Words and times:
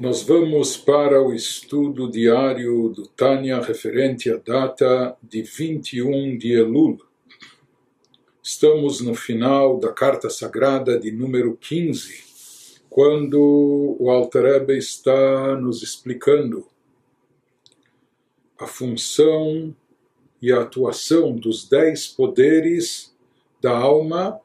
Nós 0.00 0.22
vamos 0.22 0.78
para 0.78 1.22
o 1.22 1.34
estudo 1.34 2.10
diário 2.10 2.88
do 2.88 3.06
Tânia 3.06 3.60
referente 3.60 4.30
à 4.30 4.38
data 4.38 5.14
de 5.22 5.42
21 5.42 6.38
de 6.38 6.52
Elul. 6.52 6.98
Estamos 8.42 9.02
no 9.02 9.14
final 9.14 9.78
da 9.78 9.92
carta 9.92 10.30
sagrada 10.30 10.98
de 10.98 11.10
número 11.10 11.54
15, 11.54 12.80
quando 12.88 13.94
o 14.00 14.10
Alter 14.10 14.42
Rebbe 14.44 14.78
está 14.78 15.54
nos 15.56 15.82
explicando 15.82 16.66
a 18.58 18.66
função 18.66 19.76
e 20.40 20.50
a 20.50 20.62
atuação 20.62 21.36
dos 21.36 21.68
dez 21.68 22.06
poderes 22.06 23.14
da 23.60 23.76
alma, 23.76 24.40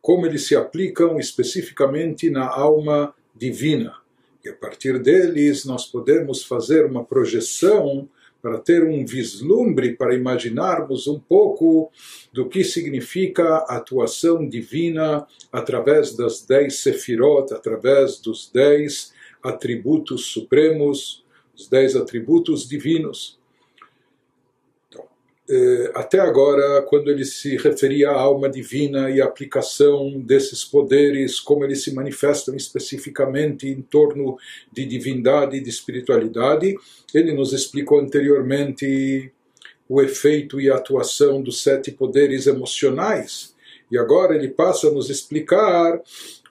como 0.00 0.26
eles 0.26 0.46
se 0.46 0.54
aplicam 0.54 1.18
especificamente 1.18 2.30
na 2.30 2.46
alma 2.46 3.12
divina 3.34 4.03
e 4.44 4.48
a 4.48 4.54
partir 4.54 4.98
deles 4.98 5.64
nós 5.64 5.86
podemos 5.86 6.44
fazer 6.44 6.84
uma 6.84 7.04
projeção 7.04 8.08
para 8.42 8.58
ter 8.58 8.84
um 8.84 9.06
vislumbre, 9.06 9.96
para 9.96 10.14
imaginarmos 10.14 11.06
um 11.06 11.18
pouco 11.18 11.90
do 12.30 12.46
que 12.46 12.62
significa 12.62 13.42
a 13.42 13.76
atuação 13.76 14.46
divina 14.46 15.26
através 15.50 16.14
das 16.14 16.42
dez 16.42 16.80
sefirot, 16.80 17.54
através 17.54 18.18
dos 18.20 18.50
dez 18.52 19.14
atributos 19.42 20.26
supremos, 20.26 21.24
os 21.56 21.68
dez 21.68 21.96
atributos 21.96 22.68
divinos. 22.68 23.38
Eh, 25.46 25.90
até 25.94 26.18
agora, 26.20 26.80
quando 26.82 27.10
ele 27.10 27.24
se 27.24 27.56
referia 27.58 28.10
à 28.10 28.18
alma 28.18 28.48
divina 28.48 29.10
e 29.10 29.20
à 29.20 29.26
aplicação 29.26 30.18
desses 30.20 30.64
poderes, 30.64 31.38
como 31.38 31.64
eles 31.64 31.84
se 31.84 31.92
manifestam 31.92 32.56
especificamente 32.56 33.68
em 33.68 33.82
torno 33.82 34.38
de 34.72 34.86
divindade 34.86 35.58
e 35.58 35.60
de 35.60 35.68
espiritualidade, 35.68 36.74
ele 37.12 37.34
nos 37.34 37.52
explicou 37.52 38.00
anteriormente 38.00 39.30
o 39.86 40.00
efeito 40.00 40.58
e 40.58 40.70
a 40.70 40.76
atuação 40.76 41.42
dos 41.42 41.62
sete 41.62 41.92
poderes 41.92 42.46
emocionais. 42.46 43.54
E 43.90 43.98
agora 43.98 44.34
ele 44.34 44.48
passa 44.48 44.88
a 44.88 44.90
nos 44.90 45.10
explicar 45.10 46.00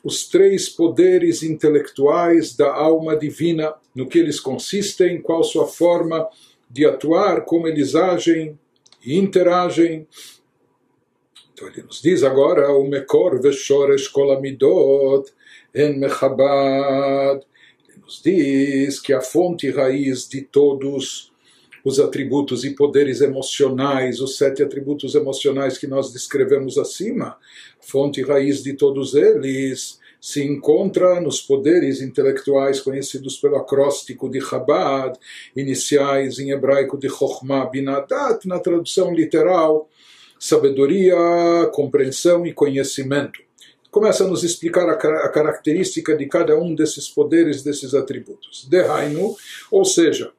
os 0.04 0.28
três 0.28 0.70
poderes 0.70 1.42
intelectuais 1.42 2.56
da 2.56 2.72
alma 2.72 3.18
divina, 3.18 3.74
no 3.96 4.08
que 4.08 4.20
eles 4.20 4.40
consistem, 4.40 5.20
qual 5.20 5.44
sua 5.44 5.66
forma 5.66 6.28
de 6.70 6.86
atuar, 6.86 7.46
como 7.46 7.68
eles 7.68 7.96
agem 7.96 8.58
interagem. 9.06 10.08
Então 11.54 11.68
ele 11.68 11.84
nos 11.84 12.02
diz 12.02 12.24
agora 12.24 12.72
o 12.72 12.88
Mekor 12.88 13.42
Veshoresh 13.42 14.08
Kolamidot 14.08 15.32
en 15.74 16.00
Mechabad. 16.00 17.46
Ele 17.88 18.00
nos 18.02 18.22
diz 18.24 19.00
que 19.00 19.14
a 19.14 19.22
fonte 19.22 19.68
e 19.68 19.72
raiz 19.72 20.28
de 20.28 20.42
todos 20.42 21.32
os 21.84 22.00
atributos 22.00 22.64
e 22.64 22.72
poderes 22.72 23.20
emocionais, 23.20 24.22
os 24.22 24.38
sete 24.38 24.64
atributos 24.64 25.16
emocionais 25.16 25.78
que 25.78 25.86
nós 25.86 26.14
descrevemos 26.14 26.78
acima, 26.78 27.38
fonte 27.82 28.22
e 28.22 28.24
raiz 28.24 28.64
de 28.64 28.74
todos 28.74 29.14
eles, 29.16 30.00
se 30.24 30.42
encontra 30.42 31.20
nos 31.20 31.42
poderes 31.42 32.00
intelectuais 32.00 32.80
conhecidos 32.80 33.36
pelo 33.36 33.58
acróstico 33.58 34.30
de 34.30 34.40
Chabad, 34.40 35.20
iniciais 35.54 36.40
em 36.40 36.52
hebraico 36.52 36.98
de 36.98 37.10
Chokhmah 37.10 37.66
Binadat, 37.66 38.48
na 38.48 38.58
tradução 38.58 39.14
literal, 39.14 39.90
sabedoria, 40.40 41.14
compreensão 41.74 42.48
e 42.48 42.54
conhecimento. 42.54 43.42
Começa 43.92 44.24
a 44.24 44.28
nos 44.28 44.46
explicar 44.46 44.88
a, 44.88 44.94
a 44.94 45.30
característica 45.30 46.16
de 46.16 46.26
cada 46.28 46.58
um 46.58 46.74
desses 46.74 47.10
poderes, 47.10 47.62
desses 47.62 47.94
atributos. 47.94 48.66
Dehainu, 48.70 49.36
ou 49.70 49.84
seja, 49.84 50.32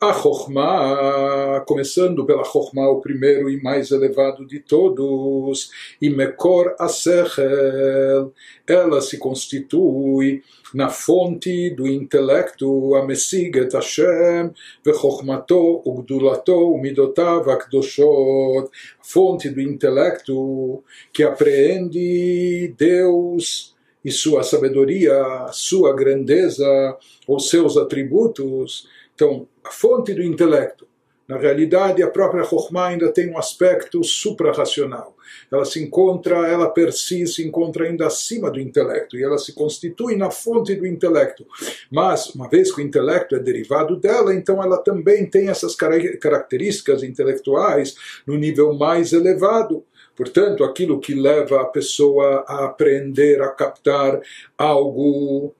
a 0.00 0.14
Chokhmah, 0.14 1.62
começando 1.66 2.24
pela 2.24 2.42
Chokhmah, 2.42 2.88
o 2.88 3.02
primeiro 3.02 3.50
e 3.50 3.62
mais 3.62 3.90
elevado 3.90 4.46
de 4.46 4.58
todos, 4.58 5.70
e 6.00 6.08
Mekor 6.08 6.74
Asechel, 6.78 8.32
ela 8.66 9.02
se 9.02 9.18
constitui 9.18 10.42
na 10.72 10.88
fonte 10.88 11.68
do 11.74 11.86
intelecto, 11.86 12.94
a 12.94 13.04
Messiget 13.04 13.74
Hashem, 13.74 14.52
Vechokhmato, 14.82 15.82
Ugdulato, 15.84 16.72
Umidotav, 16.72 17.50
Akdoshot, 17.50 18.70
fonte 19.02 19.50
do 19.50 19.60
intelecto 19.60 20.82
que 21.12 21.22
apreende 21.22 22.72
Deus 22.78 23.76
e 24.02 24.10
sua 24.10 24.42
sabedoria, 24.42 25.48
sua 25.52 25.94
grandeza, 25.94 26.96
os 27.28 27.50
seus 27.50 27.76
atributos, 27.76 28.88
então, 29.20 29.46
a 29.62 29.70
fonte 29.70 30.14
do 30.14 30.22
intelecto. 30.22 30.88
Na 31.28 31.36
realidade, 31.36 32.02
a 32.02 32.08
própria 32.08 32.42
Chokhmah 32.42 32.86
ainda 32.86 33.12
tem 33.12 33.30
um 33.30 33.36
aspecto 33.36 34.02
suprarracional. 34.02 35.14
Ela 35.52 35.66
se 35.66 35.78
encontra, 35.78 36.48
ela 36.48 36.70
per 36.70 36.90
si 36.90 37.26
se 37.26 37.46
encontra 37.46 37.84
ainda 37.84 38.06
acima 38.06 38.50
do 38.50 38.58
intelecto 38.58 39.18
e 39.18 39.22
ela 39.22 39.36
se 39.36 39.52
constitui 39.52 40.16
na 40.16 40.30
fonte 40.30 40.74
do 40.74 40.86
intelecto. 40.86 41.46
Mas, 41.90 42.34
uma 42.34 42.48
vez 42.48 42.72
que 42.74 42.80
o 42.80 42.84
intelecto 42.84 43.36
é 43.36 43.38
derivado 43.38 43.94
dela, 43.94 44.34
então 44.34 44.62
ela 44.62 44.78
também 44.78 45.26
tem 45.26 45.50
essas 45.50 45.76
características 45.76 47.02
intelectuais 47.02 47.94
no 48.26 48.38
nível 48.38 48.72
mais 48.72 49.12
elevado. 49.12 49.84
Portanto, 50.16 50.64
aquilo 50.64 50.98
que 50.98 51.12
leva 51.12 51.60
a 51.60 51.66
pessoa 51.66 52.42
a 52.48 52.64
aprender, 52.64 53.42
a 53.42 53.50
captar 53.50 54.18
algo 54.56 55.54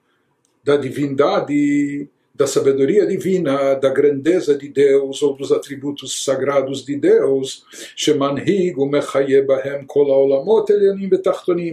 da 0.65 0.79
divindade 0.79 2.09
da 2.41 2.47
sabedoria 2.47 3.07
divina, 3.07 3.75
da 3.75 3.91
grandeza 3.91 4.57
de 4.57 4.67
Deus 4.67 5.21
ou 5.21 5.37
dos 5.37 5.53
atributos 5.53 6.25
sagrados 6.25 6.83
de 6.83 6.97
Deus, 6.97 7.67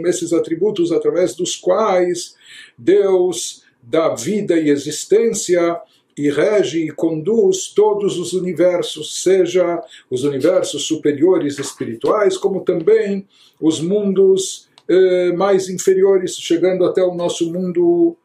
esses 0.09 0.33
atributos 0.33 0.91
através 0.91 1.33
dos 1.33 1.55
quais 1.55 2.35
Deus 2.77 3.63
dá 3.81 4.13
vida 4.13 4.59
e 4.59 4.69
existência 4.69 5.79
e 6.17 6.29
rege 6.29 6.83
e 6.85 6.91
conduz 6.91 7.69
todos 7.69 8.19
os 8.19 8.33
universos, 8.33 9.23
seja 9.23 9.81
os 10.11 10.25
universos 10.25 10.85
superiores 10.85 11.59
espirituais, 11.59 12.35
como 12.35 12.59
também 12.59 13.25
os 13.61 13.79
mundos 13.79 14.67
eh, 14.89 15.31
mais 15.31 15.69
inferiores, 15.69 16.35
chegando 16.35 16.83
até 16.83 17.01
o 17.01 17.15
nosso 17.15 17.53
mundo 17.53 18.17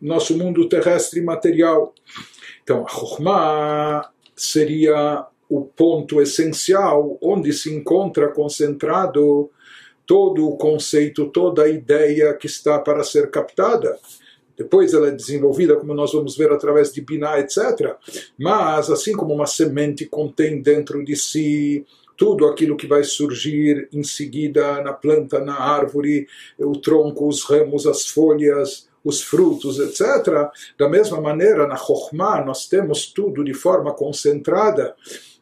nosso 0.00 0.36
mundo 0.36 0.68
terrestre 0.68 1.20
material. 1.20 1.94
Então, 2.62 2.84
a 2.84 2.88
Chokhmah 2.88 4.10
seria 4.36 5.26
o 5.48 5.62
ponto 5.62 6.20
essencial 6.20 7.18
onde 7.22 7.52
se 7.52 7.74
encontra 7.74 8.28
concentrado 8.28 9.50
todo 10.06 10.46
o 10.48 10.56
conceito, 10.56 11.26
toda 11.30 11.64
a 11.64 11.68
ideia 11.68 12.34
que 12.34 12.46
está 12.46 12.78
para 12.78 13.02
ser 13.02 13.30
captada. 13.30 13.98
Depois 14.56 14.92
ela 14.92 15.08
é 15.08 15.12
desenvolvida, 15.12 15.76
como 15.76 15.94
nós 15.94 16.12
vamos 16.12 16.36
ver, 16.36 16.50
através 16.50 16.92
de 16.92 17.00
Binah, 17.00 17.38
etc. 17.38 17.94
Mas, 18.36 18.90
assim 18.90 19.12
como 19.12 19.32
uma 19.32 19.46
semente 19.46 20.04
contém 20.06 20.60
dentro 20.60 21.04
de 21.04 21.14
si 21.14 21.86
tudo 22.18 22.46
aquilo 22.46 22.76
que 22.76 22.88
vai 22.88 23.04
surgir 23.04 23.88
em 23.92 24.02
seguida 24.02 24.82
na 24.82 24.92
planta, 24.92 25.38
na 25.38 25.54
árvore, 25.54 26.26
o 26.58 26.76
tronco, 26.76 27.28
os 27.28 27.44
ramos, 27.44 27.86
as 27.86 28.08
folhas, 28.08 28.88
os 29.04 29.22
frutos, 29.22 29.78
etc. 29.78 30.50
Da 30.76 30.88
mesma 30.88 31.20
maneira, 31.20 31.68
na 31.68 31.76
Chokhmah, 31.76 32.44
nós 32.44 32.66
temos 32.66 33.06
tudo 33.06 33.44
de 33.44 33.54
forma 33.54 33.94
concentrada, 33.94 34.96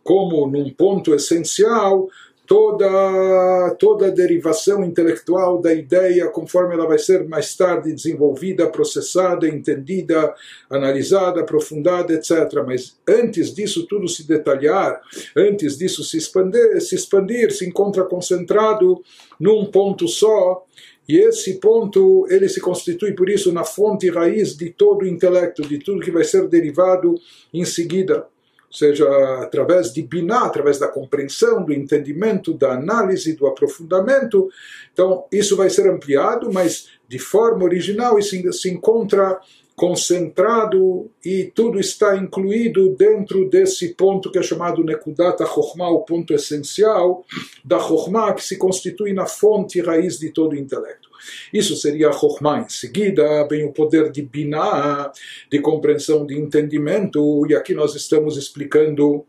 como 0.05 0.47
num 0.47 0.71
ponto 0.71 1.15
essencial, 1.15 2.09
toda, 2.47 3.75
toda 3.79 4.07
a 4.07 4.11
derivação 4.11 4.85
intelectual 4.85 5.61
da 5.61 5.75
ideia, 5.75 6.29
conforme 6.29 6.75
ela 6.75 6.87
vai 6.87 6.99
ser 6.99 7.27
mais 7.27 7.55
tarde 7.57 7.93
desenvolvida, 7.93 8.67
processada, 8.69 9.49
entendida, 9.49 10.35
analisada, 10.71 11.41
aprofundada, 11.41 12.13
etc. 12.13 12.63
Mas 12.67 12.99
antes 13.07 13.55
disso 13.55 13.87
tudo 13.87 14.09
se 14.09 14.27
detalhar, 14.27 15.01
antes 15.37 15.77
disso 15.77 16.05
se 16.05 16.17
expandir, 16.17 16.81
se, 16.81 16.95
expandir, 16.95 17.53
se 17.53 17.67
encontra 17.67 18.05
concentrado 18.05 19.03
num 19.39 19.67
ponto 19.67 20.09
só, 20.09 20.65
e 21.09 21.19
esse 21.19 21.61
ponto, 21.61 22.27
ele 22.29 22.49
se 22.49 22.61
constitui, 22.61 23.13
por 23.13 23.31
isso, 23.31 23.53
na 23.53 23.63
fonte 23.63 24.11
raiz 24.11 24.57
de 24.57 24.71
todo 24.71 25.03
o 25.03 25.07
intelecto, 25.07 25.63
de 25.63 25.79
tudo 25.79 26.01
que 26.01 26.11
vai 26.11 26.25
ser 26.25 26.49
derivado 26.49 27.15
em 27.55 27.65
seguida. 27.65 28.27
Seja, 28.77 29.09
através 29.43 29.91
de 29.91 30.03
Biná, 30.03 30.45
através 30.45 30.79
da 30.79 30.87
compreensão, 30.87 31.65
do 31.65 31.73
entendimento, 31.73 32.53
da 32.53 32.73
análise, 32.73 33.35
do 33.35 33.47
aprofundamento. 33.47 34.51
Então, 34.93 35.25
isso 35.33 35.57
vai 35.57 35.71
ser 35.71 35.89
ampliado, 35.89 36.53
mas 36.53 36.89
de 37.09 37.19
forma 37.19 37.65
original, 37.65 38.19
isso 38.19 38.53
se 38.53 38.69
encontra 38.69 39.41
concentrado 39.75 41.11
e 41.25 41.53
tudo 41.55 41.81
está 41.81 42.17
incluído 42.17 42.91
dentro 42.97 43.49
desse 43.49 43.95
ponto 43.95 44.31
que 44.31 44.39
é 44.39 44.43
chamado 44.43 44.85
Nekudat 44.85 45.43
HaChokhmah, 45.43 45.91
o 45.91 46.01
ponto 46.01 46.35
essencial 46.35 47.25
da 47.65 47.79
Chokhmah, 47.79 48.35
que 48.35 48.45
se 48.45 48.59
constitui 48.59 49.15
na 49.15 49.27
fonte 49.27 49.79
e 49.79 49.83
raiz 49.83 50.19
de 50.19 50.31
todo 50.31 50.53
o 50.53 50.57
intelecto. 50.57 51.06
Isso 51.53 51.77
seria 51.77 52.13
Chokhmah. 52.13 52.61
Em 52.61 52.69
seguida, 52.69 53.47
vem 53.49 53.65
o 53.65 53.73
poder 53.73 54.11
de 54.11 54.23
Binah, 54.23 55.13
de 55.51 55.61
compreensão, 55.61 56.27
de 56.27 56.39
entendimento, 56.39 57.47
e 57.49 57.55
aqui 57.55 57.75
nós 57.75 57.95
estamos 57.95 58.37
explicando 58.37 59.25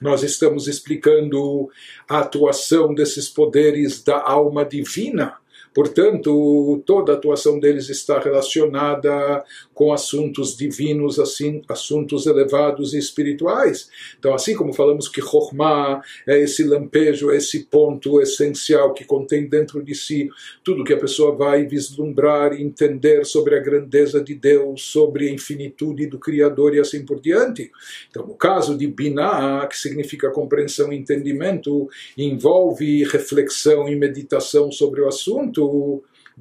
nós 0.00 0.22
estamos 0.22 0.66
explicando 0.66 1.68
a 2.08 2.18
atuação 2.18 2.92
desses 2.94 3.28
poderes 3.28 4.02
da 4.02 4.20
alma 4.20 4.64
divina 4.64 5.38
Portanto, 5.74 6.80
toda 6.86 7.12
a 7.12 7.16
atuação 7.16 7.58
deles 7.58 7.88
está 7.88 8.20
relacionada 8.20 9.44
com 9.74 9.92
assuntos 9.92 10.56
divinos, 10.56 11.18
assim, 11.18 11.62
assuntos 11.68 12.26
elevados 12.26 12.94
e 12.94 12.98
espirituais. 12.98 13.90
Então, 14.16 14.32
assim 14.32 14.54
como 14.54 14.72
falamos 14.72 15.08
que 15.08 15.20
Chokhmah 15.20 16.00
é 16.28 16.38
esse 16.38 16.62
lampejo, 16.62 17.32
é 17.32 17.36
esse 17.36 17.64
ponto 17.64 18.20
essencial 18.20 18.94
que 18.94 19.04
contém 19.04 19.48
dentro 19.48 19.82
de 19.82 19.96
si 19.96 20.30
tudo 20.62 20.84
que 20.84 20.92
a 20.92 20.98
pessoa 20.98 21.34
vai 21.34 21.66
vislumbrar 21.66 22.52
e 22.52 22.62
entender 22.62 23.26
sobre 23.26 23.56
a 23.56 23.60
grandeza 23.60 24.22
de 24.22 24.34
Deus, 24.34 24.82
sobre 24.82 25.28
a 25.28 25.32
infinitude 25.32 26.06
do 26.06 26.20
Criador 26.20 26.74
e 26.74 26.78
assim 26.78 27.04
por 27.04 27.20
diante. 27.20 27.72
Então, 28.08 28.24
no 28.24 28.34
caso 28.34 28.78
de 28.78 28.86
Binah, 28.86 29.66
que 29.66 29.76
significa 29.76 30.30
compreensão 30.30 30.92
e 30.92 30.96
entendimento, 30.96 31.88
envolve 32.16 33.02
reflexão 33.04 33.88
e 33.88 33.96
meditação 33.96 34.70
sobre 34.70 35.00
o 35.00 35.08
assunto, 35.08 35.63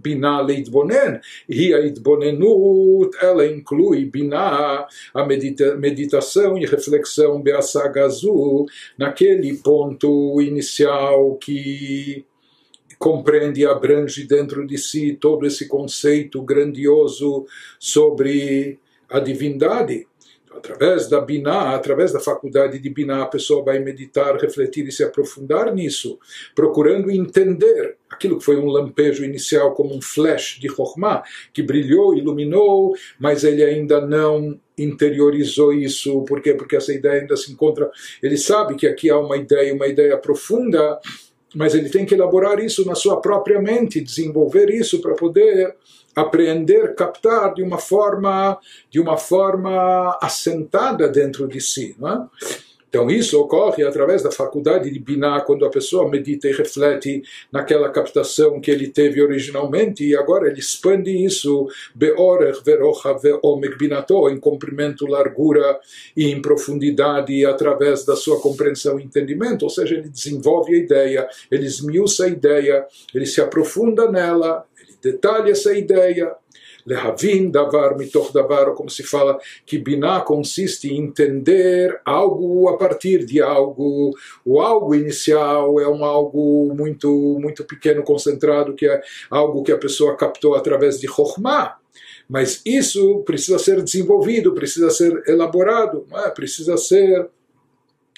בינה 0.01 0.43
להתבונן, 0.43 1.15
היא 1.49 1.75
ההתבוננות, 1.75 3.15
ela 3.15 3.47
inclui 3.47 4.05
בינה, 4.11 4.83
a 5.15 5.27
medita, 5.27 5.77
meditação 5.77 6.57
e 6.59 6.65
reflexão 6.65 7.43
beasaga 7.43 8.05
azul, 8.05 8.67
naquele 8.97 9.57
ponto 9.57 10.41
inicial 10.41 11.37
que 11.37 12.25
compreende 12.99 13.61
e 13.61 13.67
abrange 13.67 14.27
dentro 14.27 14.67
de 14.67 14.77
si 14.77 15.15
todo 15.15 15.47
esse 15.47 15.69
conceito 15.69 16.43
grandioso 16.43 17.47
sobre 17.79 18.79
a 19.09 19.21
divindade 19.21 20.07
através 20.56 21.08
da 21.10 21.20
Biná, 21.20 21.76
através 21.76 22.12
da 22.12 22.20
faculdade 22.20 22.80
de 22.80 22.90
Biná, 22.90 23.24
a 23.24 23.28
pessoa 23.28 23.64
vai 23.64 23.80
meditar, 23.80 24.38
refletir 24.38 24.88
e 24.88 24.92
se 24.92 25.04
aprofundar 25.04 25.74
nisso, 25.74 26.20
procurando 26.56 27.12
entender 27.12 27.98
aquilo 28.10 28.38
que 28.38 28.46
foi 28.46 28.58
um 28.58 28.68
lampejo 28.68 29.26
inicial, 29.26 29.74
como 29.74 29.96
um 29.96 30.02
flash 30.02 30.60
de 30.60 30.70
Chokhmah, 30.70 31.24
que 31.52 31.64
brilhou, 31.64 32.16
iluminou, 32.16 32.96
mas 33.20 33.44
ele 33.44 33.64
ainda 33.64 34.00
não 34.06 34.60
interiorizou 34.78 35.74
isso. 35.74 36.24
Por 36.24 36.42
quê? 36.42 36.54
Porque 36.54 36.76
essa 36.76 36.94
ideia 36.94 37.22
ainda 37.22 37.36
se 37.36 37.52
encontra. 37.52 37.90
Ele 38.22 38.38
sabe 38.38 38.76
que 38.76 38.88
aqui 38.88 39.10
há 39.10 39.18
uma 39.18 39.38
ideia, 39.38 39.74
uma 39.74 39.88
ideia 39.88 40.18
profunda, 40.18 41.00
mas 41.56 41.76
ele 41.76 41.90
tem 41.90 42.06
que 42.06 42.16
elaborar 42.16 42.60
isso 42.60 42.86
na 42.86 42.96
sua 42.96 43.22
própria 43.22 43.62
mente, 43.62 44.02
desenvolver 44.02 44.70
isso 44.70 45.02
para 45.02 45.14
poder 45.14 45.76
apreender, 46.16 46.96
captar 46.96 47.54
de 47.54 47.64
uma 47.64 47.78
forma, 47.78 48.58
de 48.90 49.00
uma 49.00 49.18
forma 49.18 50.18
assentada 50.22 51.08
dentro 51.08 51.48
de 51.48 51.60
si. 51.60 51.96
Não 52.00 52.10
é? 52.10 52.28
Então 52.94 53.10
isso 53.10 53.42
ocorre 53.42 53.84
através 53.84 54.22
da 54.22 54.30
faculdade 54.30 54.92
de 54.92 55.00
Binah, 55.00 55.42
quando 55.42 55.66
a 55.66 55.70
pessoa 55.72 56.08
medita 56.08 56.48
e 56.48 56.54
reflete 56.54 57.24
naquela 57.52 57.90
captação 57.90 58.62
que 58.62 58.70
ele 58.70 58.88
teve 58.88 59.20
originalmente 59.20 60.06
e 60.06 60.16
agora 60.16 60.48
ele 60.48 60.60
expande 60.60 61.10
isso 61.10 61.68
em 64.30 64.38
comprimento, 64.38 65.08
largura 65.08 65.80
e 66.16 66.30
em 66.30 66.40
profundidade 66.40 67.44
através 67.44 68.06
da 68.06 68.16
sua 68.16 68.40
compreensão 68.40 69.00
e 69.00 69.04
entendimento, 69.06 69.64
ou 69.64 69.72
seja, 69.72 69.96
ele 69.96 70.10
desenvolve 70.10 70.76
a 70.76 70.78
ideia, 70.78 71.28
ele 71.50 71.66
esmiuça 71.66 72.26
a 72.26 72.30
ideia, 72.30 72.86
ele 73.12 73.26
se 73.26 73.42
aprofunda 73.42 74.12
nela, 74.12 74.68
detalhe 75.04 75.52
essa 75.52 75.74
ideia. 75.74 76.34
Lehavin 76.86 77.50
davar 77.50 77.98
mitoch 77.98 78.34
davar, 78.34 78.74
como 78.74 78.90
se 78.90 79.04
fala 79.04 79.40
que 79.66 79.78
Binah 79.78 80.22
consiste 80.22 80.90
em 80.90 80.98
entender 80.98 82.02
algo 82.04 82.68
a 82.68 82.78
partir 82.78 83.26
de 83.26 83.42
algo. 83.42 84.12
O 84.44 84.60
algo 84.60 84.94
inicial 84.94 85.80
é 85.80 85.88
um 85.88 86.04
algo 86.04 86.74
muito, 86.76 87.38
muito 87.40 87.64
pequeno, 87.64 88.04
concentrado, 88.04 88.74
que 88.74 88.86
é 88.86 89.02
algo 89.30 89.64
que 89.64 89.72
a 89.72 89.78
pessoa 89.78 90.18
captou 90.18 90.56
através 90.56 91.00
de 91.00 91.08
Chokhmah. 91.08 91.78
Mas 92.28 92.62
isso 92.66 93.22
precisa 93.26 93.60
ser 93.60 93.82
desenvolvido, 93.82 94.54
precisa 94.54 94.90
ser 94.90 95.24
elaborado, 95.28 96.06
é? 96.26 96.30
precisa 96.30 96.78
ser 96.78 97.30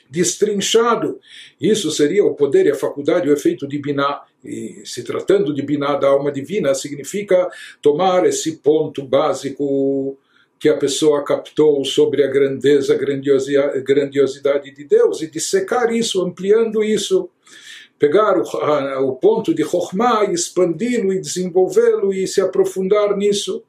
destrinchado. 0.10 1.20
Isso 1.60 1.92
seria 1.92 2.24
o 2.24 2.36
poder 2.36 2.66
e 2.66 2.72
a 2.72 2.76
faculdade, 2.76 3.30
o 3.30 3.34
efeito 3.34 3.68
de 3.68 3.78
Binah. 3.80 4.22
E 4.46 4.82
se 4.86 5.04
tratando 5.04 5.54
de 5.54 5.62
Binah 5.62 5.96
da 5.96 6.08
alma 6.08 6.32
divina, 6.32 6.74
significa 6.74 7.50
tomar 7.82 8.26
esse 8.26 8.58
ponto 8.58 9.04
básico 9.04 10.18
que 10.60 10.70
a 10.70 10.78
pessoa 10.78 11.24
captou 11.24 11.84
sobre 11.84 12.24
a 12.24 12.28
grandeza, 12.28 12.96
grandiosidade 12.96 14.72
de 14.72 14.84
Deus 14.84 15.22
e 15.22 15.30
dissecar 15.30 15.94
isso, 15.94 16.24
ampliando 16.24 16.84
isso. 16.84 17.30
Pegar 17.98 18.38
o, 18.38 19.10
o 19.10 19.16
ponto 19.16 19.54
de 19.54 19.64
Chokhmah, 19.64 20.26
expandi-lo 20.26 21.14
e 21.14 21.20
desenvolvê-lo 21.20 22.14
e 22.14 22.28
se 22.28 22.42
aprofundar 22.42 23.16
nisso. 23.16 23.64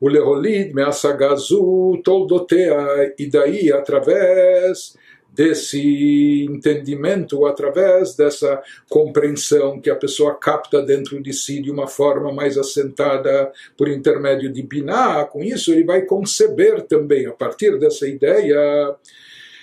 O 0.00 0.08
Leholid, 0.08 0.72
Measagazu, 0.72 2.00
Toldotea, 2.04 3.14
e 3.18 3.26
daí, 3.26 3.72
através 3.72 4.96
desse 5.38 6.48
entendimento, 6.50 7.46
através 7.46 8.16
dessa 8.16 8.60
compreensão 8.88 9.80
que 9.80 9.88
a 9.88 9.94
pessoa 9.94 10.34
capta 10.34 10.82
dentro 10.82 11.22
de 11.22 11.32
si 11.32 11.62
de 11.62 11.70
uma 11.70 11.86
forma 11.86 12.32
mais 12.32 12.58
assentada 12.58 13.52
por 13.76 13.88
intermédio 13.88 14.52
de 14.52 14.64
Binah, 14.64 15.26
com 15.26 15.40
isso 15.40 15.72
ele 15.72 15.84
vai 15.84 16.02
conceber 16.02 16.82
também, 16.82 17.26
a 17.26 17.32
partir 17.32 17.78
dessa 17.78 18.08
ideia, 18.08 18.96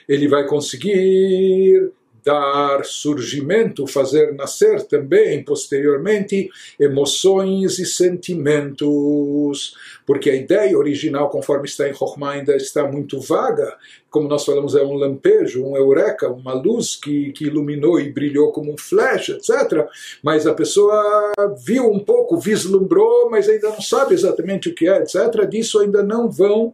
ele 0.07 0.29
vai 0.29 0.47
conseguir 0.47 1.91
dar 2.25 2.83
surgimento, 2.83 3.85
fazer 3.85 4.33
nascer 4.33 4.81
também, 4.83 5.43
posteriormente, 5.43 6.49
emoções 6.79 7.77
e 7.77 7.85
sentimentos. 7.85 9.75
Porque 10.05 10.31
a 10.31 10.35
ideia 10.35 10.75
original, 10.75 11.29
conforme 11.29 11.67
está 11.67 11.87
em 11.87 11.93
Chokhmah, 11.93 12.31
ainda 12.31 12.55
está 12.55 12.89
muito 12.89 13.19
vaga. 13.19 13.77
Como 14.09 14.27
nós 14.27 14.43
falamos, 14.43 14.75
é 14.75 14.83
um 14.83 14.93
lampejo, 14.93 15.63
um 15.63 15.77
eureka, 15.77 16.27
uma 16.27 16.53
luz 16.53 16.95
que, 16.95 17.31
que 17.31 17.45
iluminou 17.45 17.99
e 17.99 18.11
brilhou 18.11 18.51
como 18.51 18.73
um 18.73 18.77
flash, 18.77 19.29
etc. 19.29 19.87
Mas 20.23 20.47
a 20.47 20.53
pessoa 20.53 21.31
viu 21.63 21.91
um 21.91 21.99
pouco, 21.99 22.39
vislumbrou, 22.39 23.29
mas 23.29 23.47
ainda 23.47 23.69
não 23.69 23.81
sabe 23.81 24.15
exatamente 24.15 24.69
o 24.69 24.73
que 24.73 24.87
é, 24.87 24.97
etc. 24.97 25.47
Disso 25.47 25.79
ainda 25.79 26.01
não 26.01 26.31
vão 26.31 26.73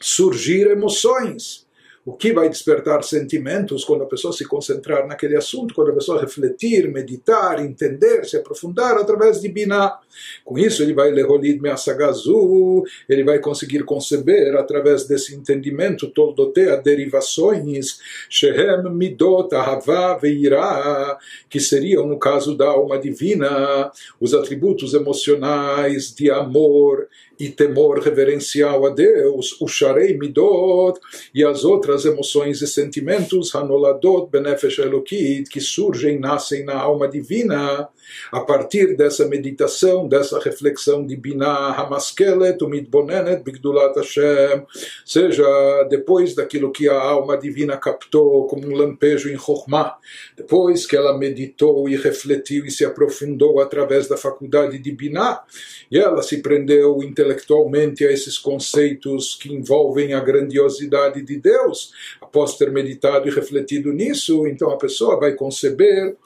surgir 0.00 0.66
emoções 0.66 1.63
o 2.04 2.12
que 2.12 2.32
vai 2.32 2.50
despertar 2.50 3.02
sentimentos 3.02 3.82
quando 3.82 4.02
a 4.02 4.06
pessoa 4.06 4.32
se 4.32 4.46
concentrar 4.46 5.06
naquele 5.06 5.36
assunto, 5.36 5.74
quando 5.74 5.90
a 5.90 5.94
pessoa 5.94 6.20
refletir, 6.20 6.86
meditar, 6.92 7.64
entender, 7.64 8.24
se 8.26 8.36
aprofundar 8.36 8.98
através 8.98 9.40
de 9.40 9.48
Binah. 9.48 9.98
Com 10.44 10.58
isso 10.58 10.82
ele 10.82 10.92
vai 10.92 11.10
leholid 11.10 11.60
measagazu, 11.60 12.84
ele 13.08 13.24
vai 13.24 13.38
conseguir 13.38 13.84
conceber 13.84 14.54
através 14.56 15.04
desse 15.04 15.34
entendimento 15.34 16.08
toldotea 16.08 16.76
derivações, 16.76 17.98
shehem 18.28 18.82
midot 18.92 19.54
ahava 19.54 20.18
veira, 20.18 21.16
que 21.48 21.58
seriam 21.58 22.06
no 22.06 22.18
caso 22.18 22.54
da 22.54 22.66
alma 22.66 22.98
divina, 22.98 23.90
os 24.20 24.34
atributos 24.34 24.92
emocionais 24.92 26.14
de 26.14 26.30
amor 26.30 27.08
e 27.38 27.48
temor 27.48 28.00
reverencial 28.00 28.86
a 28.86 28.90
Deus, 28.90 29.60
o 29.60 29.68
Sharei 29.68 30.16
Midot 30.16 30.98
e 31.34 31.44
as 31.44 31.64
outras 31.64 32.04
emoções 32.04 32.60
e 32.62 32.66
sentimentos, 32.66 33.54
Hanoladot 33.54 34.28
Benefesh 34.30 34.78
Elokit, 34.78 35.48
que 35.48 35.60
surgem, 35.60 36.18
nascem 36.18 36.64
na 36.64 36.76
alma 36.76 37.08
divina, 37.08 37.88
a 38.32 38.40
partir 38.40 38.96
dessa 38.96 39.26
meditação, 39.26 40.08
dessa 40.08 40.38
reflexão 40.38 41.06
de 41.06 41.16
Binah 41.16 41.72
Hamaskelet, 41.72 42.62
Umidbonenet, 42.62 43.42
Bigdulat 43.42 43.96
Hashem, 43.96 44.64
seja 45.04 45.44
depois 45.88 46.34
daquilo 46.34 46.72
que 46.72 46.88
a 46.88 47.00
alma 47.00 47.36
divina 47.36 47.76
captou 47.76 48.46
como 48.46 48.66
um 48.66 48.74
lampejo 48.74 49.30
em 49.30 49.36
Chokhmah, 49.36 49.96
depois 50.36 50.86
que 50.86 50.96
ela 50.96 51.16
meditou 51.16 51.88
e 51.88 51.96
refletiu 51.96 52.64
e 52.64 52.70
se 52.70 52.84
aprofundou 52.84 53.60
através 53.60 54.08
da 54.08 54.16
faculdade 54.16 54.78
de 54.78 54.92
Binah, 54.92 55.42
e 55.90 55.98
ela 55.98 56.22
se 56.22 56.38
prendeu 56.38 57.02
intelectualmente 57.02 58.04
a 58.04 58.10
esses 58.10 58.38
conceitos 58.38 59.34
que 59.34 59.52
envolvem 59.52 60.14
a 60.14 60.20
grandiosidade 60.20 61.22
de 61.22 61.36
Deus, 61.38 61.92
após 62.20 62.56
ter 62.56 62.70
meditado 62.70 63.28
e 63.28 63.30
refletido 63.30 63.92
nisso, 63.92 64.46
então 64.46 64.70
a 64.70 64.76
pessoa 64.76 65.18
vai 65.18 65.32
conceber 65.34 66.16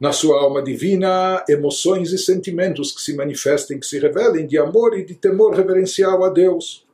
na 0.00 0.12
sua 0.12 0.40
alma 0.40 0.62
divina 0.62 1.44
emoções 1.48 2.12
e 2.12 2.18
sentimentos 2.18 2.92
que 2.92 3.00
se 3.00 3.14
manifestem, 3.14 3.80
que 3.80 3.86
se 3.86 3.98
revelem 3.98 4.46
de 4.46 4.56
amor 4.56 4.96
e 4.96 5.04
de 5.04 5.14
temor 5.14 5.54
reverencial 5.54 6.24
a 6.24 6.28
Deus. 6.28 6.86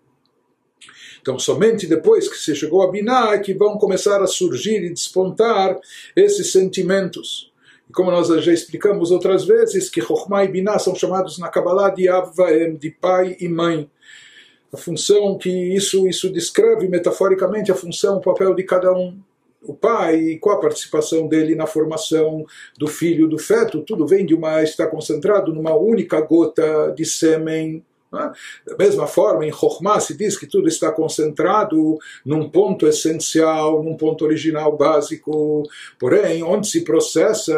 Então, 1.20 1.38
somente 1.38 1.87
depois 1.87 2.28
que 2.28 2.37
se 2.37 2.54
chegou 2.54 2.82
a 2.82 2.90
Binah 2.90 3.34
é 3.34 3.38
que 3.38 3.54
vão 3.54 3.78
começar 3.78 4.23
a 4.23 4.26
surgir 4.26 4.82
e 4.84 4.92
despontar 4.92 5.78
esses 6.14 6.52
sentimentos. 6.52 7.50
E 7.88 7.92
como 7.92 8.11
nós 8.11 8.28
já 8.28 8.52
explicamos 8.52 9.11
outras 9.11 9.44
vezes, 9.44 9.88
que 9.88 10.02
Chokhmah 10.02 10.44
e 10.44 10.49
Binah 10.49 10.78
são 10.78 10.94
chamados 10.94 11.38
na 11.38 11.49
Kabbalah 11.49 11.90
de 11.90 12.08
Avaem, 12.08 12.76
de 12.76 12.90
pai 12.90 13.37
e 13.40 13.49
mãe. 13.49 13.90
A 14.73 14.76
função 14.76 15.38
que 15.38 15.49
isso, 15.49 16.06
isso 16.08 16.30
descreve 16.30 16.88
metaforicamente 16.88 17.70
a 17.70 17.75
função, 17.75 18.18
o 18.18 18.20
papel 18.20 18.54
de 18.54 18.62
cada 18.62 18.92
um 18.92 19.18
o 19.64 19.75
pai 19.75 20.16
e 20.16 20.38
qual 20.38 20.56
a 20.56 20.61
participação 20.61 21.26
dele 21.26 21.54
na 21.54 21.66
formação 21.66 22.44
do 22.78 22.87
filho, 22.87 23.28
do 23.28 23.38
feto, 23.38 23.83
tudo 23.83 24.06
vem 24.06 24.25
de 24.25 24.35
uma 24.35 24.62
está 24.62 24.87
concentrado 24.87 25.52
numa 25.52 25.75
única 25.75 26.21
gota 26.21 26.92
de 26.97 27.04
sêmen 27.04 27.83
é? 28.16 28.71
Da 28.71 28.76
mesma 28.78 29.06
forma, 29.06 29.44
em 29.44 29.52
Chokhmah 29.52 30.00
se 30.00 30.16
diz 30.16 30.37
que 30.38 30.47
tudo 30.47 30.68
está 30.68 30.90
concentrado 30.90 31.99
num 32.25 32.49
ponto 32.49 32.87
essencial, 32.87 33.83
num 33.83 33.97
ponto 33.97 34.25
original 34.25 34.76
básico, 34.76 35.64
porém, 35.99 36.42
onde 36.42 36.68
se 36.68 36.83
processa 36.83 37.54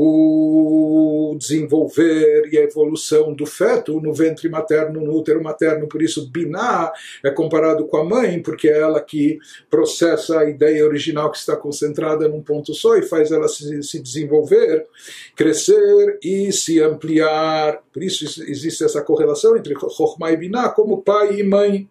o 0.00 1.34
desenvolver 1.36 2.48
e 2.52 2.56
a 2.56 2.62
evolução 2.62 3.34
do 3.34 3.44
feto 3.44 4.00
no 4.00 4.14
ventre 4.14 4.48
materno, 4.48 5.00
no 5.00 5.12
útero 5.12 5.42
materno. 5.42 5.88
Por 5.88 6.00
isso, 6.00 6.30
Binah 6.30 6.92
é 7.24 7.32
comparado 7.32 7.84
com 7.84 7.96
a 7.96 8.04
mãe, 8.04 8.40
porque 8.40 8.68
é 8.68 8.78
ela 8.78 9.00
que 9.00 9.40
processa 9.68 10.38
a 10.38 10.48
ideia 10.48 10.84
original 10.86 11.32
que 11.32 11.38
está 11.38 11.56
concentrada 11.56 12.28
num 12.28 12.40
ponto 12.40 12.72
só 12.74 12.96
e 12.96 13.02
faz 13.02 13.32
ela 13.32 13.48
se, 13.48 13.82
se 13.82 14.00
desenvolver, 14.00 14.86
crescer 15.34 16.20
e 16.22 16.52
se 16.52 16.80
ampliar. 16.80 17.82
Por 17.92 18.00
isso 18.00 18.24
existe 18.48 18.84
essa 18.84 19.02
correlação 19.02 19.56
entre 19.56 19.74
Chokhmah 19.74 20.30
e 20.30 20.36
Binah 20.36 20.68
como 20.68 21.02
pai 21.02 21.40
e 21.40 21.42
mãe. 21.42 21.88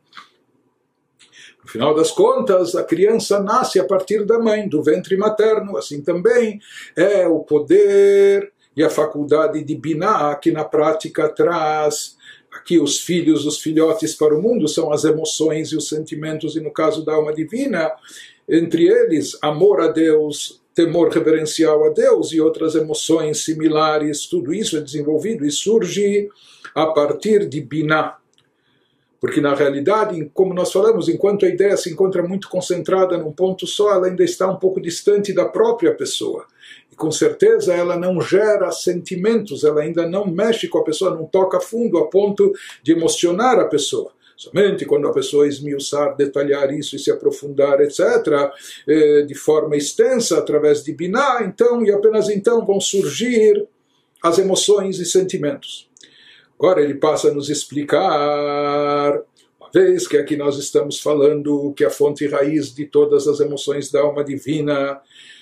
No 1.68 1.72
final 1.72 1.94
das 1.94 2.12
contas, 2.12 2.76
a 2.76 2.84
criança 2.84 3.42
nasce 3.42 3.78
a 3.78 3.84
partir 3.84 4.24
da 4.26 4.40
mãe, 4.40 4.70
do 4.70 4.82
ventre 4.82 5.18
materno, 5.18 5.76
assim 5.76 6.02
também 6.02 6.62
é 6.96 7.28
o 7.28 7.40
poder 7.40 8.54
e 8.76 8.82
a 8.82 8.90
faculdade 8.90 9.62
de 9.62 9.76
Binah 9.76 10.34
que 10.36 10.50
na 10.50 10.64
prática 10.64 11.28
traz 11.28 12.16
aqui 12.54 12.80
os 12.80 13.02
filhos, 13.02 13.46
os 13.46 13.60
filhotes 13.60 14.16
para 14.16 14.34
o 14.34 14.42
mundo, 14.42 14.66
são 14.66 14.94
as 14.94 15.04
emoções 15.04 15.74
e 15.74 15.76
os 15.76 15.90
sentimentos, 15.90 16.56
e 16.56 16.62
no 16.62 16.72
caso 16.72 17.04
da 17.04 17.16
alma 17.16 17.34
divina, 17.34 17.92
entre 18.48 18.88
eles, 18.88 19.38
amor 19.42 19.82
a 19.82 19.90
Deus, 19.90 20.62
temor 20.74 21.10
reverencial 21.10 21.84
a 21.84 21.90
Deus 21.90 22.32
e 22.32 22.40
outras 22.40 22.76
emoções 22.76 23.44
similares, 23.44 24.26
tudo 24.26 24.54
isso 24.54 24.78
é 24.78 24.80
desenvolvido 24.80 25.46
e 25.46 25.52
surge 25.52 26.30
a 26.74 26.86
partir 26.86 27.46
de 27.46 27.60
Binah 27.60 28.16
porque 29.20 29.42
na 29.42 29.56
realidade, 29.56 30.30
como 30.34 30.54
nós 30.54 30.72
falamos, 30.72 31.10
enquanto 31.10 31.46
a 31.46 31.50
ideia 31.50 31.76
se 31.76 31.92
encontra 31.92 32.22
muito 32.22 32.50
concentrada 32.50 33.18
num 33.18 33.32
ponto 33.32 33.66
só, 33.66 33.94
ela 33.94 34.08
ainda 34.08 34.24
está 34.24 34.48
um 34.50 34.58
pouco 34.58 34.80
distante 34.80 35.34
da 35.34 35.46
própria 35.46 35.94
pessoa. 35.96 36.46
E 36.92 36.96
com 36.96 37.12
certeza 37.12 37.74
ela 37.74 37.98
não 37.98 38.22
gera 38.22 38.72
sentimentos, 38.72 39.64
ela 39.64 39.82
ainda 39.82 40.08
não 40.08 40.28
mexe 40.28 40.68
com 40.68 40.78
a 40.78 40.84
pessoa, 40.84 41.16
não 41.16 41.26
toca 41.26 41.60
fundo 41.60 41.98
a 41.98 42.08
ponto 42.08 42.54
de 42.84 42.92
emocionar 42.92 43.60
a 43.60 43.66
pessoa. 43.66 44.12
Somente 44.36 44.86
quando 44.86 45.08
a 45.08 45.12
pessoa 45.12 45.48
esmiuçar, 45.48 46.16
detalhar 46.16 46.72
isso 46.72 46.96
e 46.96 47.00
se 47.00 47.10
aprofundar, 47.10 47.82
etc., 47.82 48.52
eh, 48.88 49.24
de 49.24 49.34
forma 49.34 49.76
extensa, 49.76 50.38
através 50.38 50.84
de 50.84 50.94
Biná, 50.94 51.40
então, 51.42 51.84
e 51.84 51.92
apenas 51.92 52.30
então 52.30 52.64
vão 52.64 52.80
surgir 52.80 53.68
as 54.22 54.38
emoções 54.38 55.00
e 55.00 55.06
sentimentos. 55.06 55.87
Agora 56.60 56.82
ele 56.82 56.96
passa 56.96 57.30
a 57.30 57.34
nos 57.34 57.50
explicar, 57.50 59.22
uma 59.60 59.70
vez 59.72 60.08
que 60.08 60.18
aqui 60.18 60.36
nós 60.36 60.58
estamos 60.58 61.00
falando 61.00 61.74
que 61.76 61.86
a 61.86 61.90
fonte 61.90 62.28
raiz 62.28 62.74
de 62.74 62.86
todas 62.86 63.28
as 63.28 63.40
emoções 63.40 63.92
da 63.92 64.02
alma 64.02 64.24
divina 64.24 65.00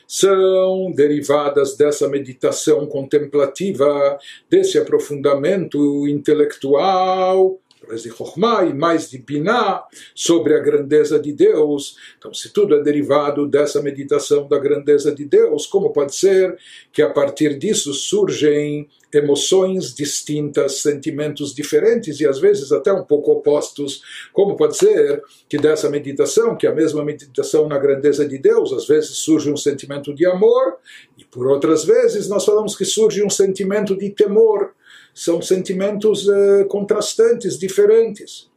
são 0.08 0.92
derivadas 0.92 1.76
dessa 1.76 2.08
meditação 2.08 2.86
contemplativa, 2.86 4.20
desse 4.50 4.78
aprofundamento 4.78 6.08
intelectual 6.08 7.60
através 7.86 8.02
de 8.02 8.10
Chokhmah 8.10 8.66
e 8.66 8.74
mais 8.74 9.10
de 9.10 9.20
Binah, 9.20 9.84
sobre 10.14 10.56
a 10.56 10.60
grandeza 10.60 11.20
de 11.20 11.32
Deus. 11.32 11.96
Então, 12.18 12.34
se 12.34 12.50
tudo 12.52 12.76
é 12.76 12.84
derivado 12.84 13.48
dessa 13.48 13.82
meditação 13.82 14.48
da 14.48 14.58
grandeza 14.58 15.14
de 15.14 15.24
Deus, 15.24 15.68
como 15.68 15.92
pode 15.92 16.16
ser 16.16 16.58
que 16.92 17.02
a 17.02 17.10
partir 17.10 17.58
disso 17.58 17.94
surgem 17.94 18.90
emoções 19.14 19.94
distintas, 19.94 20.82
sentimentos 20.82 21.54
diferentes 21.54 22.20
e 22.20 22.28
às 22.28 22.40
vezes 22.40 22.72
até 22.72 22.92
um 22.92 23.04
pouco 23.04 23.32
opostos? 23.32 24.02
Como 24.34 24.58
pode 24.58 24.76
ser 24.76 25.22
que 25.48 25.58
dessa 25.58 25.90
meditação, 25.90 26.58
que 26.58 26.68
é 26.68 26.70
a 26.70 26.76
mesma 26.76 27.06
meditação 27.06 27.68
na 27.68 27.78
grandeza 27.78 28.28
de 28.28 28.38
Deus, 28.38 28.74
às 28.74 28.88
vezes 28.88 29.12
surge 29.18 29.50
um 29.52 29.58
sentimento 29.58 30.14
de 30.14 30.26
amor 30.26 30.78
e 31.18 31.24
por 31.24 31.48
outras 31.48 31.86
vezes 31.86 32.28
nós 32.28 32.44
falamos 32.44 32.76
que 32.76 32.84
surge 32.84 33.24
um 33.24 33.30
sentimento 33.30 33.96
de 33.96 34.10
temor 34.10 34.74
são 35.16 35.42
sentimentos 35.42 36.28
uh, 36.28 36.66
contrastantes, 36.68 37.58
diferentes. 37.58 38.52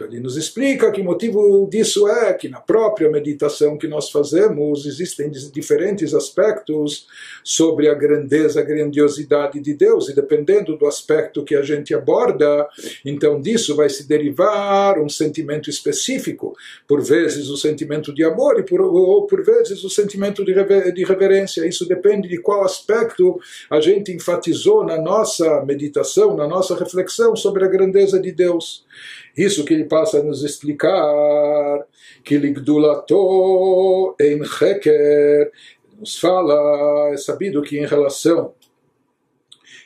Então 0.00 0.08
ele 0.08 0.20
nos 0.20 0.38
explica 0.38 0.90
que 0.90 1.02
o 1.02 1.04
motivo 1.04 1.68
disso 1.70 2.08
é 2.08 2.32
que 2.32 2.48
na 2.48 2.58
própria 2.58 3.10
meditação 3.10 3.76
que 3.76 3.86
nós 3.86 4.10
fazemos 4.10 4.86
existem 4.86 5.30
diferentes 5.30 6.14
aspectos 6.14 7.06
sobre 7.44 7.86
a 7.86 7.92
grandeza, 7.92 8.60
a 8.60 8.62
grandiosidade 8.62 9.60
de 9.60 9.74
Deus 9.74 10.08
e 10.08 10.14
dependendo 10.14 10.74
do 10.78 10.86
aspecto 10.86 11.44
que 11.44 11.54
a 11.54 11.60
gente 11.60 11.94
aborda, 11.94 12.66
então 13.04 13.38
disso 13.38 13.76
vai 13.76 13.90
se 13.90 14.08
derivar 14.08 14.98
um 14.98 15.08
sentimento 15.08 15.68
específico, 15.68 16.56
por 16.88 17.02
vezes 17.02 17.50
o 17.50 17.56
sentimento 17.58 18.14
de 18.14 18.24
amor 18.24 18.58
e 18.58 18.62
por, 18.62 18.80
ou 18.80 19.26
por 19.26 19.44
vezes 19.44 19.84
o 19.84 19.90
sentimento 19.90 20.42
de, 20.46 20.54
rever, 20.54 20.94
de 20.94 21.04
reverência. 21.04 21.66
Isso 21.66 21.86
depende 21.86 22.26
de 22.26 22.38
qual 22.38 22.64
aspecto 22.64 23.38
a 23.68 23.80
gente 23.82 24.12
enfatizou 24.12 24.82
na 24.82 24.96
nossa 24.96 25.62
meditação, 25.62 26.34
na 26.34 26.48
nossa 26.48 26.74
reflexão 26.74 27.36
sobre 27.36 27.66
a 27.66 27.68
grandeza 27.68 28.18
de 28.18 28.32
Deus. 28.32 28.88
Isso 29.36 29.64
que 29.64 29.74
ele 29.74 29.84
passa 29.84 30.18
a 30.18 30.22
nos 30.22 30.42
explicar, 30.42 31.86
que 32.24 32.36
Ligdulato 32.36 34.14
em 34.20 34.40
Heker, 34.42 35.50
nos 35.98 36.18
fala, 36.18 37.10
é 37.12 37.16
sabido 37.16 37.62
que 37.62 37.78
em 37.78 37.86
relação 37.86 38.54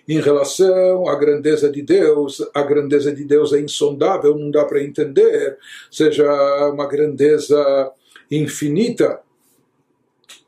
em 0.07 0.21
relação 0.21 1.09
à 1.09 1.17
grandeza 1.17 1.71
de 1.71 1.83
Deus, 1.83 2.47
a 2.55 2.63
grandeza 2.63 3.13
de 3.13 3.25
Deus 3.25 3.53
é 3.55 3.61
insondável, 3.61 4.37
não 4.37 4.51
dá 4.51 4.65
para 4.65 4.83
entender, 4.83 5.57
seja 5.91 6.25
uma 6.71 6.87
grandeza 6.87 7.91
infinita. 8.31 9.21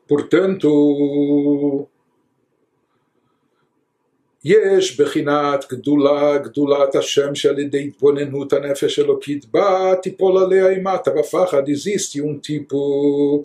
Portanto, 0.07 1.87
יש 4.44 5.00
בחינת 5.00 5.64
גדולה, 5.72 6.38
גדולת 6.38 6.94
השם 6.94 7.34
שעל 7.34 7.58
ידי 7.58 7.84
התבוננות 7.84 8.52
הנפש 8.52 8.98
אלוקית 8.98 9.44
בה 9.52 9.94
תיפול 10.02 10.42
עליה 10.42 10.68
אימתה 10.68 11.10
בפחד. 11.10 11.62
Existe 11.68 12.20
um 12.20 12.38
tipo 12.38 13.44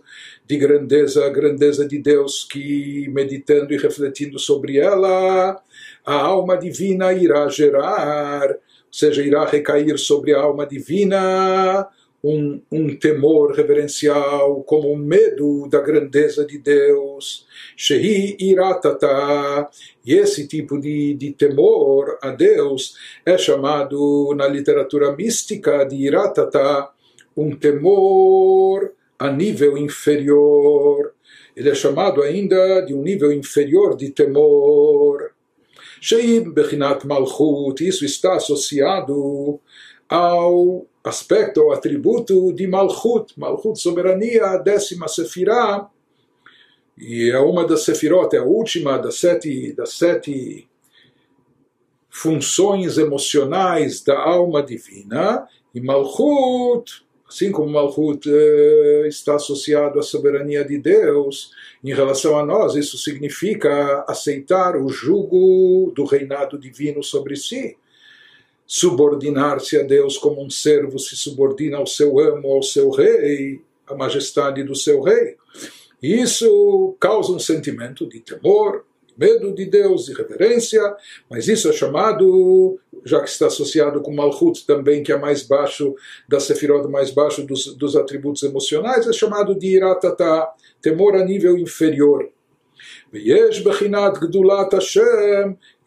de 0.49 0.57
grandeza, 0.57 1.29
grandeza 1.29 1.87
de 1.87 1.99
Deus 1.99 2.47
que 2.49 3.07
meditando 3.09 3.73
e 3.73 3.77
refletindo 3.77 4.39
sobre 4.39 4.77
ela, 4.77 5.61
a 6.05 6.15
alma 6.15 6.57
divina 6.57 7.13
irá 7.13 7.47
gerar, 7.49 8.47
ou 8.49 8.57
seja, 8.99 9.21
irá 9.21 9.45
recair 9.45 9.97
sobre 9.99 10.33
a 10.33 10.39
alma 10.39 10.65
divina 10.65 11.87
um, 12.22 12.62
um 12.70 12.96
temor 12.96 13.52
reverencial, 13.52 14.62
como 14.62 14.92
um 14.92 14.96
medo 14.96 15.68
da 15.68 15.80
grandeza 15.80 16.46
de 16.46 16.58
Deus. 16.58 17.46
Shehi 17.76 18.36
iratata. 18.38 19.68
E 20.04 20.14
esse 20.14 20.46
tipo 20.46 20.80
de, 20.80 21.14
de 21.14 21.32
temor 21.32 22.18
a 22.22 22.30
Deus 22.30 22.94
é 23.26 23.36
chamado 23.36 24.34
na 24.36 24.46
literatura 24.46 25.14
mística 25.16 25.84
de 25.84 25.96
iratata 25.96 26.88
um 27.36 27.56
temor 27.56 28.92
a 29.18 29.30
nível 29.30 29.76
inferior. 29.76 31.14
Ele 31.56 31.70
é 31.70 31.74
chamado 31.74 32.22
ainda 32.22 32.80
de 32.82 32.94
um 32.94 33.02
nível 33.02 33.32
inferior 33.32 33.96
de 33.96 34.10
temor. 34.10 35.32
Sheim 36.00 36.52
Bechinat 36.52 37.04
Malchut, 37.04 37.86
isso 37.86 38.04
está 38.04 38.34
associado 38.34 39.60
ao 40.08 40.86
aspecto, 41.04 41.60
ao 41.60 41.72
atributo 41.72 42.52
de 42.52 42.66
Malchut, 42.66 43.38
Malchut, 43.38 43.80
soberania, 43.80 44.46
a 44.46 44.56
décima 44.56 45.08
sefirá, 45.08 45.88
e 46.96 47.30
é 47.30 47.38
uma 47.38 47.66
das 47.66 47.82
sefirot, 47.82 48.34
é 48.36 48.38
a 48.38 48.44
última 48.44 48.98
das 48.98 49.16
sete, 49.16 49.72
das 49.72 49.94
sete 49.94 50.68
funções 52.08 52.98
emocionais 52.98 54.02
da 54.02 54.18
alma 54.18 54.62
divina, 54.62 55.46
e 55.74 55.80
Malchut, 55.80 57.04
assim 57.26 57.50
como 57.50 57.72
Malchut 57.72 58.28
eh, 58.30 59.06
está 59.08 59.36
associado 59.36 59.98
à 59.98 60.02
soberania 60.02 60.64
de 60.64 60.78
Deus, 60.78 61.50
em 61.82 61.92
relação 61.92 62.38
a 62.38 62.44
nós, 62.44 62.76
isso 62.76 62.98
significa 62.98 64.04
aceitar 64.06 64.76
o 64.76 64.88
jugo 64.88 65.90
do 65.96 66.04
reinado 66.04 66.58
divino 66.58 67.02
sobre 67.02 67.34
si 67.34 67.76
subordinar-se 68.66 69.78
a 69.78 69.82
Deus 69.82 70.16
como 70.16 70.44
um 70.44 70.50
servo 70.50 70.98
se 70.98 71.16
subordina 71.16 71.76
ao 71.76 71.86
seu 71.86 72.18
amo, 72.18 72.48
ao 72.52 72.62
seu 72.62 72.90
rei, 72.90 73.60
à 73.86 73.94
majestade 73.94 74.62
do 74.62 74.74
seu 74.74 75.02
rei. 75.02 75.36
Isso 76.02 76.96
causa 76.98 77.32
um 77.32 77.38
sentimento 77.38 78.08
de 78.08 78.20
temor 78.20 78.84
medo 79.16 79.54
de 79.54 79.66
Deus, 79.66 80.06
de 80.06 80.14
reverência, 80.14 80.80
mas 81.28 81.48
isso 81.48 81.68
é 81.68 81.72
chamado, 81.72 82.78
já 83.04 83.20
que 83.20 83.28
está 83.28 83.46
associado 83.46 84.00
com 84.00 84.14
Malchut 84.14 84.66
também, 84.66 85.02
que 85.02 85.12
é 85.12 85.18
mais 85.18 85.42
baixo 85.42 85.94
da 86.28 86.40
Sefirot, 86.40 86.88
mais 86.88 87.10
baixo 87.10 87.46
dos, 87.46 87.74
dos 87.76 87.96
atributos 87.96 88.42
emocionais, 88.42 89.06
é 89.06 89.12
chamado 89.12 89.54
de 89.54 89.68
Iratata, 89.68 90.48
temor 90.80 91.14
a 91.14 91.24
nível 91.24 91.56
inferior. 91.58 92.28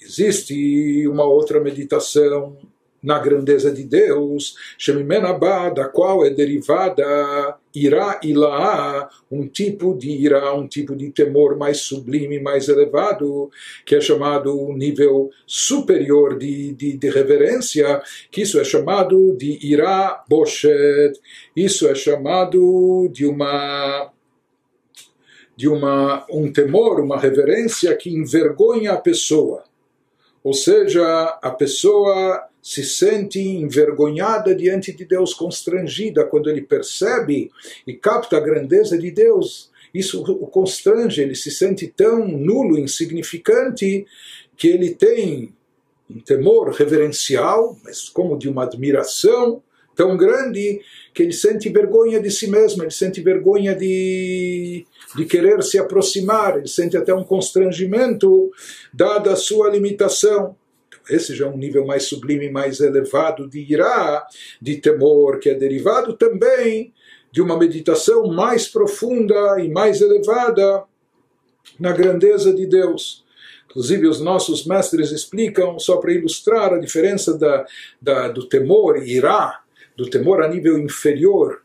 Existe 0.06 1.08
uma 1.08 1.26
outra 1.26 1.60
meditação 1.60 2.58
na 3.06 3.20
grandeza 3.20 3.72
de 3.72 3.84
Deus, 3.84 4.56
Shemimenabá, 4.80 5.70
da 5.70 5.88
qual 5.88 6.26
é 6.26 6.32
derivada 6.32 7.56
Irá 7.74 8.20
Ilaá, 8.24 9.08
um 9.30 9.48
tipo 9.48 9.96
de 9.96 10.10
Irá, 10.10 10.56
um 10.56 10.68
tipo 10.68 10.96
de 10.96 11.12
temor 11.12 11.56
mais 11.56 11.82
sublime, 11.82 12.40
mais 12.40 12.68
elevado, 12.68 13.52
que 13.86 13.96
é 13.96 14.02
chamado 14.02 14.60
um 14.60 14.76
nível 14.76 15.30
superior 15.46 16.36
de, 16.40 16.74
de, 16.74 16.98
de 16.98 17.10
reverência, 17.10 18.02
que 18.32 18.42
isso 18.42 18.60
é 18.60 18.64
chamado 18.64 19.36
de 19.38 19.60
Irá 19.62 20.24
Boshet, 20.28 21.14
isso 21.56 21.88
é 21.88 21.94
chamado 21.94 23.08
de 23.14 23.26
uma 23.26 24.12
de 25.58 25.70
uma, 25.70 26.26
um 26.30 26.52
temor, 26.52 27.00
uma 27.00 27.18
reverência 27.18 27.96
que 27.96 28.10
envergonha 28.10 28.92
a 28.92 28.98
pessoa. 28.98 29.64
Ou 30.46 30.54
seja, 30.54 31.40
a 31.42 31.50
pessoa 31.50 32.48
se 32.62 32.84
sente 32.84 33.40
envergonhada 33.40 34.54
diante 34.54 34.94
de 34.94 35.04
Deus, 35.04 35.34
constrangida 35.34 36.24
quando 36.24 36.52
ele 36.52 36.62
percebe 36.62 37.50
e 37.88 37.96
capta 37.96 38.38
a 38.38 38.40
grandeza 38.40 38.96
de 38.96 39.10
Deus. 39.10 39.72
Isso 39.92 40.22
o 40.22 40.46
constrange, 40.46 41.20
ele 41.20 41.34
se 41.34 41.50
sente 41.50 41.88
tão 41.88 42.28
nulo, 42.28 42.78
insignificante, 42.78 44.06
que 44.56 44.68
ele 44.68 44.94
tem 44.94 45.52
um 46.08 46.20
temor 46.20 46.70
reverencial, 46.70 47.76
mas 47.84 48.08
como 48.08 48.38
de 48.38 48.48
uma 48.48 48.66
admiração 48.66 49.64
tão 49.96 50.16
grande, 50.16 50.80
que 51.16 51.24
ele 51.24 51.32
sente 51.32 51.70
vergonha 51.70 52.20
de 52.20 52.30
si 52.30 52.46
mesmo, 52.46 52.84
ele 52.84 52.92
sente 52.92 53.22
vergonha 53.22 53.74
de, 53.74 54.86
de 55.16 55.26
querer 55.26 55.64
se 55.64 55.80
aproximar, 55.80 56.58
ele 56.58 56.68
sente 56.68 56.98
até 56.98 57.14
um 57.16 57.24
constrangimento, 57.24 58.52
dada 58.94 59.32
a 59.32 59.36
sua 59.38 59.70
limitação. 59.70 60.58
Esse 61.10 61.34
já 61.34 61.46
é 61.46 61.50
um 61.50 61.58
nível 61.58 61.86
mais 61.86 62.04
sublime, 62.04 62.52
mais 62.52 62.82
elevado 62.82 63.48
de 63.48 63.60
irá, 63.62 64.28
de 64.62 64.76
temor, 64.76 65.40
que 65.40 65.50
é 65.50 65.54
derivado 65.54 66.18
também 66.18 66.94
de 67.32 67.42
uma 67.42 67.58
meditação 67.58 68.28
mais 68.28 68.68
profunda 68.68 69.58
e 69.62 69.70
mais 69.70 70.02
elevada 70.02 70.84
na 71.80 71.94
grandeza 71.94 72.54
de 72.54 72.66
Deus. 72.66 73.24
Inclusive, 73.70 74.06
os 74.08 74.20
nossos 74.20 74.66
mestres 74.66 75.12
explicam, 75.12 75.80
só 75.80 75.96
para 75.96 76.12
ilustrar 76.12 76.74
a 76.74 76.78
diferença 76.78 77.38
da, 77.38 77.66
da, 78.02 78.28
do 78.28 78.50
temor 78.50 78.98
irá, 78.98 79.65
do 79.96 80.10
temor 80.10 80.44
a 80.44 80.48
nível 80.48 80.78
inferior 80.78 81.62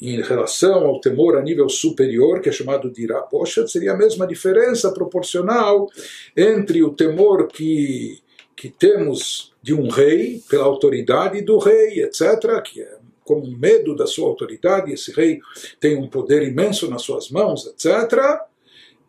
em 0.00 0.20
relação 0.20 0.86
ao 0.86 1.00
temor 1.00 1.36
a 1.36 1.42
nível 1.42 1.68
superior, 1.68 2.40
que 2.40 2.48
é 2.48 2.52
chamado 2.52 2.90
de 2.90 3.06
poxa, 3.30 3.66
seria 3.66 3.92
a 3.92 3.96
mesma 3.96 4.26
diferença 4.26 4.92
proporcional 4.92 5.88
entre 6.36 6.82
o 6.82 6.90
temor 6.90 7.46
que 7.48 8.22
que 8.56 8.68
temos 8.70 9.52
de 9.62 9.74
um 9.74 9.88
rei, 9.88 10.42
pela 10.48 10.64
autoridade 10.64 11.42
do 11.42 11.58
rei, 11.58 12.02
etc., 12.02 12.62
que 12.62 12.82
é 12.82 12.98
como 13.24 13.46
medo 13.58 13.96
da 13.96 14.06
sua 14.06 14.28
autoridade, 14.28 14.92
esse 14.92 15.10
rei 15.12 15.40
tem 15.80 15.96
um 15.96 16.08
poder 16.08 16.42
imenso 16.42 16.88
nas 16.88 17.02
suas 17.02 17.30
mãos, 17.30 17.66
etc., 17.66 18.40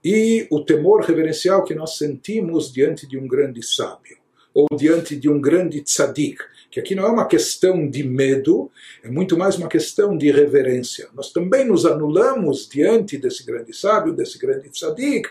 e 0.03 0.47
o 0.51 0.63
temor 0.63 1.01
reverencial 1.01 1.63
que 1.63 1.75
nós 1.75 1.97
sentimos 1.97 2.71
diante 2.71 3.07
de 3.07 3.17
um 3.17 3.27
grande 3.27 3.61
sábio, 3.63 4.17
ou 4.53 4.67
diante 4.75 5.15
de 5.15 5.29
um 5.29 5.41
grande 5.41 5.81
tzadik, 5.81 6.37
que 6.75 6.79
aqui 6.81 6.93
não 6.93 7.05
é 7.05 7.09
uma 7.09 7.25
questão 7.25 7.89
de 7.89 8.03
medo, 8.03 8.69
é 9.01 9.09
muito 9.09 9.37
mais 9.37 9.55
uma 9.55 9.69
questão 9.69 10.17
de 10.17 10.29
reverência. 10.29 11.07
Nós 11.15 11.31
também 11.31 11.63
nos 11.63 11.85
anulamos 11.85 12.67
diante 12.67 13.17
desse 13.17 13.45
grande 13.45 13.73
sábio, 13.73 14.11
desse 14.11 14.37
grande 14.37 14.67
tzadik, 14.69 15.25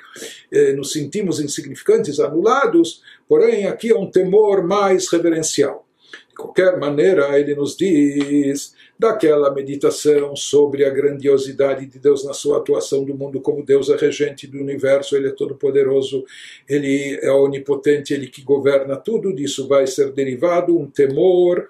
eh, 0.50 0.72
nos 0.72 0.90
sentimos 0.90 1.40
insignificantes, 1.40 2.18
anulados, 2.18 3.02
porém 3.28 3.66
aqui 3.66 3.90
é 3.90 3.94
um 3.94 4.10
temor 4.10 4.66
mais 4.66 5.06
reverencial. 5.12 5.86
De 6.34 6.42
qualquer 6.42 6.80
maneira, 6.80 7.38
ele 7.38 7.54
nos 7.54 7.76
diz 7.76 8.74
daquela 8.98 9.54
meditação 9.54 10.34
sobre 10.34 10.84
a 10.84 10.90
grandiosidade 10.90 11.86
de 11.86 11.96
Deus 12.00 12.24
na 12.24 12.32
sua 12.32 12.58
atuação 12.58 13.04
do 13.04 13.14
mundo, 13.14 13.40
como 13.40 13.64
Deus 13.64 13.88
é 13.88 13.96
regente 13.96 14.44
do 14.48 14.58
universo, 14.58 15.16
Ele 15.16 15.28
é 15.28 15.30
todo-poderoso, 15.30 16.24
Ele 16.68 17.20
é 17.22 17.30
onipotente, 17.30 18.12
Ele 18.12 18.26
que 18.26 18.42
governa 18.42 18.96
tudo, 18.96 19.32
disso 19.32 19.68
vai 19.68 19.86
ser 19.86 20.10
derivado 20.10 20.76
um 20.76 20.90
temor 20.90 21.68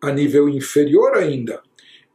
a 0.00 0.12
nível 0.12 0.48
inferior 0.48 1.16
ainda. 1.16 1.60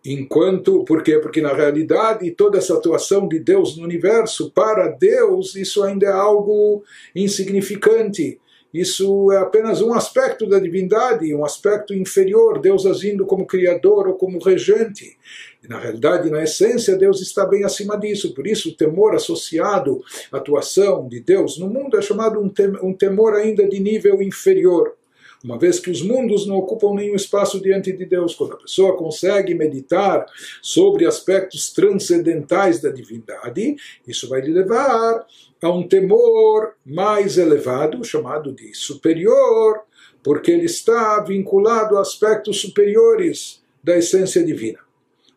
Enquanto, 0.06 0.86
por 0.86 1.04
quê? 1.04 1.19
Porque 1.19 1.41
na 1.41 1.54
realidade 1.54 2.32
toda 2.32 2.60
essa 2.60 2.76
atuação 2.76 3.28
de 3.28 3.39
Deus 3.39 3.76
no 3.76 3.84
universo, 3.84 4.52
para 4.52 4.88
Deus, 4.88 5.54
isso 5.54 5.84
ainda 5.84 6.06
é 6.06 6.12
algo 6.13 6.82
insignificante 7.13 8.39
isso 8.74 9.32
é 9.32 9.38
apenas 9.38 9.82
um 9.82 9.94
aspecto 9.94 10.48
da 10.48 10.60
divindade, 10.60 11.34
um 11.36 11.46
aspecto 11.46 11.94
inferior, 11.94 12.60
Deus 12.60 12.86
agindo 12.86 13.26
como 13.26 13.46
criador 13.46 14.08
ou 14.08 14.16
como 14.16 14.40
regente. 14.40 15.16
E, 15.64 15.68
na 15.68 15.80
realidade, 15.80 16.30
na 16.32 16.44
essência, 16.44 16.98
Deus 16.98 17.22
está 17.22 17.46
bem 17.46 17.64
acima 17.64 17.96
disso. 17.98 18.34
Por 18.34 18.48
isso, 18.48 18.70
o 18.70 18.76
temor 18.76 19.14
associado 19.14 20.02
à 20.32 20.38
atuação 20.38 21.08
de 21.08 21.20
Deus 21.20 21.60
no 21.60 21.70
mundo 21.70 21.98
é 21.98 22.02
chamado 22.02 22.40
um 22.40 22.94
temor 22.94 23.36
ainda 23.36 23.68
de 23.68 23.80
nível 23.80 24.22
inferior 24.22 24.96
uma 25.43 25.60
vez 25.60 25.79
que 25.79 25.91
os 25.91 26.01
mundos 26.01 26.47
não 26.47 26.56
ocupam 26.56 26.93
nenhum 26.93 27.15
espaço 27.15 27.62
diante 27.62 27.91
de 27.91 28.06
Deus. 28.06 28.34
Quando 28.34 28.53
a 28.53 28.58
pessoa 28.58 28.95
consegue 28.95 29.53
meditar 29.53 30.25
sobre 30.62 31.06
aspectos 31.06 31.71
transcendentais 31.71 32.79
da 32.79 32.89
divindade, 32.89 33.75
isso 34.08 34.29
vai 34.29 34.41
lhe 34.41 34.53
levar 34.53 35.25
a 35.62 35.69
um 35.69 35.88
temor 35.88 36.75
mais 36.86 37.38
elevado, 37.38 38.03
chamado 38.03 38.53
de 38.53 38.73
superior, 38.73 39.82
porque 40.23 40.51
ele 40.51 40.65
está 40.65 41.19
vinculado 41.21 41.97
a 41.97 42.01
aspectos 42.01 42.62
superiores 42.62 43.62
da 43.84 43.97
essência 43.97 44.43
divina 44.43 44.83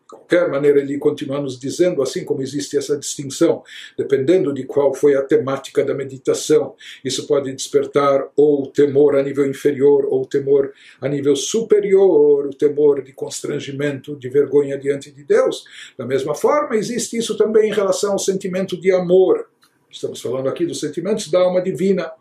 qualquer 0.09 0.49
maneira, 0.49 0.79
ele 0.79 0.97
continua 0.97 1.41
nos 1.41 1.59
dizendo, 1.59 2.01
assim 2.01 2.23
como 2.23 2.41
existe 2.41 2.77
essa 2.77 2.97
distinção, 2.97 3.63
dependendo 3.97 4.53
de 4.53 4.63
qual 4.63 4.93
foi 4.93 5.15
a 5.15 5.21
temática 5.21 5.83
da 5.83 5.93
meditação, 5.93 6.75
isso 7.03 7.27
pode 7.27 7.53
despertar 7.53 8.27
ou 8.35 8.67
temor 8.67 9.15
a 9.15 9.23
nível 9.23 9.45
inferior 9.45 10.05
ou 10.05 10.25
temor 10.25 10.71
a 11.01 11.07
nível 11.07 11.35
superior, 11.35 12.47
o 12.47 12.53
temor 12.53 13.03
de 13.03 13.13
constrangimento, 13.13 14.15
de 14.15 14.29
vergonha 14.29 14.77
diante 14.77 15.11
de 15.11 15.23
Deus. 15.23 15.63
Da 15.97 16.05
mesma 16.05 16.33
forma, 16.33 16.75
existe 16.75 17.17
isso 17.17 17.35
também 17.37 17.69
em 17.69 17.73
relação 17.73 18.13
ao 18.13 18.19
sentimento 18.19 18.79
de 18.79 18.91
amor. 18.91 19.47
Estamos 19.89 20.21
falando 20.21 20.49
aqui 20.49 20.65
dos 20.65 20.79
sentimentos 20.79 21.31
da 21.31 21.39
alma 21.39 21.61
divina. 21.61 22.11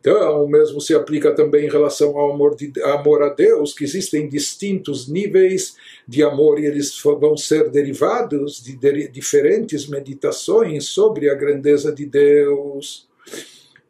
Então, 0.00 0.44
o 0.44 0.48
mesmo 0.48 0.80
se 0.80 0.94
aplica 0.94 1.34
também 1.34 1.66
em 1.66 1.70
relação 1.70 2.18
ao 2.18 2.32
amor, 2.32 2.56
de, 2.56 2.72
amor 2.82 3.22
a 3.22 3.30
Deus, 3.30 3.72
que 3.72 3.84
existem 3.84 4.28
distintos 4.28 5.08
níveis 5.08 5.76
de 6.06 6.22
amor 6.22 6.58
e 6.58 6.66
eles 6.66 7.00
vão 7.02 7.36
ser 7.36 7.70
derivados 7.70 8.62
de, 8.62 8.76
de 8.76 9.08
diferentes 9.08 9.86
meditações 9.86 10.86
sobre 10.88 11.30
a 11.30 11.34
grandeza 11.34 11.92
de 11.92 12.04
Deus. 12.04 13.08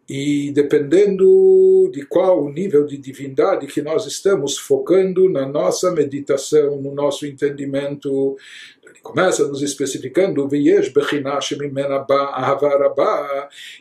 E 0.08 0.52
dependendo 0.52 1.90
de 1.90 2.04
qual 2.04 2.44
o 2.44 2.52
nível 2.52 2.84
de 2.84 2.98
divindade 2.98 3.66
que 3.66 3.80
nós 3.80 4.06
estamos 4.06 4.58
focando 4.58 5.30
na 5.30 5.48
nossa 5.48 5.90
meditação, 5.92 6.80
no 6.80 6.94
nosso 6.94 7.26
entendimento, 7.26 8.36
começa 9.04 9.46
nos 9.46 9.62
especificando 9.62 10.48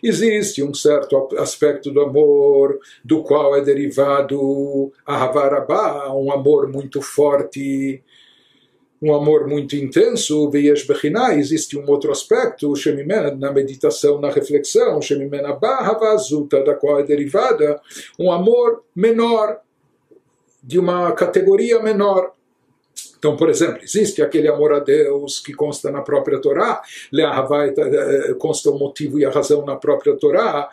existe 0.04 0.62
um 0.62 0.74
certo 0.74 1.30
aspecto 1.40 1.90
do 1.90 2.02
amor 2.02 2.78
do 3.04 3.24
qual 3.24 3.56
é 3.56 3.62
derivado 3.62 4.92
ahavarabá, 5.06 6.14
um 6.14 6.32
amor 6.32 6.72
muito 6.72 7.02
forte 7.02 8.04
um 9.04 9.14
amor 9.14 9.48
muito 9.50 9.76
intenso, 9.76 10.50
veias 10.50 10.88
bechinai, 10.88 11.38
existe 11.38 11.78
um 11.78 11.86
outro 11.90 12.10
aspecto, 12.10 12.74
na 13.36 13.52
meditação, 13.52 14.18
na 14.22 14.32
reflexão, 14.32 15.02
shemimena 15.02 15.52
bahavazuta, 15.52 16.64
da 16.64 16.74
qual 16.74 17.02
é 17.02 17.04
derivada 17.04 17.82
um 18.18 18.32
amor 18.32 18.82
menor, 18.96 19.60
de 20.64 20.80
uma 20.80 21.12
categoria 21.12 21.84
menor. 21.84 22.32
Então, 23.24 23.38
por 23.38 23.50
exemplo, 23.50 23.82
existe 23.82 24.22
aquele 24.22 24.50
amor 24.50 24.74
a 24.74 24.80
Deus 24.80 25.40
que 25.40 25.54
consta 25.54 25.90
na 25.90 26.02
própria 26.02 26.42
Torá, 26.42 26.82
eh, 27.18 28.34
consta 28.38 28.70
o 28.70 28.78
motivo 28.78 29.18
e 29.18 29.24
a 29.24 29.30
razão 29.30 29.66
na 29.66 29.78
própria 29.78 30.14
Torá, 30.18 30.70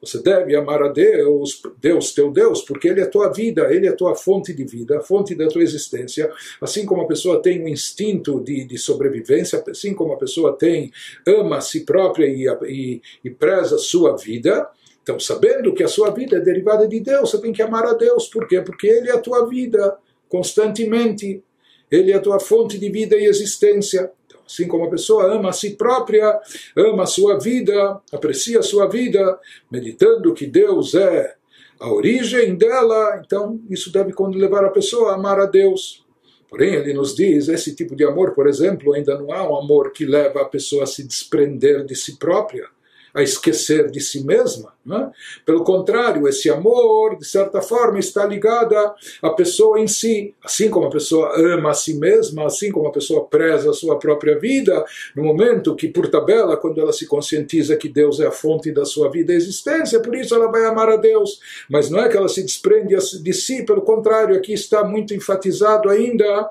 Você 0.00 0.22
deve 0.22 0.56
amar 0.56 0.82
a 0.82 0.88
Deus, 0.88 1.60
Deus 1.78 2.14
teu 2.14 2.30
Deus, 2.30 2.62
porque 2.62 2.88
Ele 2.88 3.02
é 3.02 3.04
tua 3.04 3.30
vida, 3.30 3.68
Ele 3.70 3.86
é 3.86 3.92
tua 3.92 4.14
fonte 4.14 4.54
de 4.54 4.64
vida, 4.64 4.96
a 4.96 5.02
fonte 5.02 5.34
da 5.34 5.46
tua 5.46 5.62
existência. 5.62 6.32
Assim 6.58 6.86
como 6.86 7.02
a 7.02 7.06
pessoa 7.06 7.42
tem 7.42 7.62
um 7.62 7.68
instinto 7.68 8.40
de, 8.42 8.64
de 8.64 8.78
sobrevivência, 8.78 9.62
assim 9.68 9.92
como 9.92 10.14
a 10.14 10.16
pessoa 10.16 10.56
tem, 10.56 10.90
ama 11.26 11.58
a 11.58 11.60
si 11.60 11.80
própria 11.84 12.26
e, 12.26 12.46
e, 12.66 13.02
e 13.22 13.28
preza 13.28 13.76
a 13.76 13.78
sua 13.78 14.16
vida, 14.16 14.70
então, 15.02 15.18
sabendo 15.18 15.72
que 15.72 15.82
a 15.82 15.88
sua 15.88 16.10
vida 16.10 16.36
é 16.36 16.40
derivada 16.40 16.86
de 16.86 17.00
Deus, 17.00 17.30
você 17.30 17.40
tem 17.40 17.52
que 17.52 17.62
amar 17.62 17.84
a 17.86 17.94
Deus. 17.94 18.28
Por 18.28 18.46
quê? 18.46 18.60
Porque 18.60 18.86
Ele 18.86 19.08
é 19.08 19.14
a 19.14 19.20
tua 19.20 19.46
vida, 19.48 19.96
constantemente. 20.28 21.42
Ele 21.90 22.12
é 22.12 22.16
a 22.16 22.20
tua 22.20 22.38
fonte 22.38 22.78
de 22.78 22.90
vida 22.90 23.16
e 23.16 23.24
existência. 23.24 24.12
Então, 24.26 24.40
assim 24.46 24.68
como 24.68 24.84
a 24.84 24.90
pessoa 24.90 25.32
ama 25.32 25.48
a 25.48 25.52
si 25.52 25.70
própria, 25.70 26.38
ama 26.76 27.04
a 27.04 27.06
sua 27.06 27.38
vida, 27.38 28.00
aprecia 28.12 28.60
a 28.60 28.62
sua 28.62 28.86
vida, 28.88 29.38
meditando 29.70 30.34
que 30.34 30.46
Deus 30.46 30.94
é 30.94 31.34
a 31.80 31.90
origem 31.90 32.54
dela, 32.54 33.22
então 33.24 33.58
isso 33.70 33.90
deve 33.90 34.12
levar 34.34 34.64
a 34.66 34.70
pessoa 34.70 35.12
a 35.12 35.14
amar 35.14 35.40
a 35.40 35.46
Deus. 35.46 36.04
Porém, 36.46 36.74
ele 36.74 36.92
nos 36.92 37.14
diz, 37.14 37.48
esse 37.48 37.74
tipo 37.74 37.96
de 37.96 38.04
amor, 38.04 38.34
por 38.34 38.46
exemplo, 38.46 38.92
ainda 38.92 39.16
não 39.18 39.32
há 39.32 39.50
um 39.50 39.56
amor 39.56 39.92
que 39.92 40.04
leva 40.04 40.42
a 40.42 40.44
pessoa 40.44 40.82
a 40.82 40.86
se 40.86 41.06
desprender 41.06 41.84
de 41.84 41.94
si 41.94 42.18
própria 42.18 42.68
a 43.14 43.22
esquecer 43.22 43.90
de 43.90 44.00
si 44.00 44.24
mesma. 44.24 44.72
Né? 44.84 45.10
Pelo 45.44 45.62
contrário, 45.64 46.26
esse 46.28 46.48
amor, 46.50 47.16
de 47.16 47.24
certa 47.24 47.60
forma, 47.60 47.98
está 47.98 48.24
ligado 48.24 48.74
à 49.22 49.30
pessoa 49.30 49.78
em 49.78 49.86
si. 49.86 50.34
Assim 50.42 50.70
como 50.70 50.86
a 50.86 50.90
pessoa 50.90 51.34
ama 51.36 51.70
a 51.70 51.74
si 51.74 51.94
mesma, 51.94 52.46
assim 52.46 52.70
como 52.70 52.88
a 52.88 52.92
pessoa 52.92 53.26
preza 53.26 53.70
a 53.70 53.74
sua 53.74 53.98
própria 53.98 54.38
vida, 54.38 54.84
no 55.14 55.24
momento 55.24 55.76
que, 55.76 55.88
por 55.88 56.08
tabela, 56.08 56.56
quando 56.56 56.80
ela 56.80 56.92
se 56.92 57.06
conscientiza 57.06 57.76
que 57.76 57.88
Deus 57.88 58.20
é 58.20 58.26
a 58.26 58.32
fonte 58.32 58.72
da 58.72 58.84
sua 58.84 59.10
vida 59.10 59.32
e 59.32 59.36
existência, 59.36 60.00
por 60.00 60.14
isso 60.14 60.34
ela 60.34 60.50
vai 60.50 60.64
amar 60.64 60.88
a 60.88 60.96
Deus. 60.96 61.40
Mas 61.68 61.90
não 61.90 62.00
é 62.00 62.08
que 62.08 62.16
ela 62.16 62.28
se 62.28 62.42
desprende 62.42 62.96
de 62.96 63.32
si, 63.32 63.64
pelo 63.64 63.82
contrário, 63.82 64.36
aqui 64.36 64.52
está 64.52 64.84
muito 64.84 65.14
enfatizado 65.14 65.88
ainda 65.88 66.50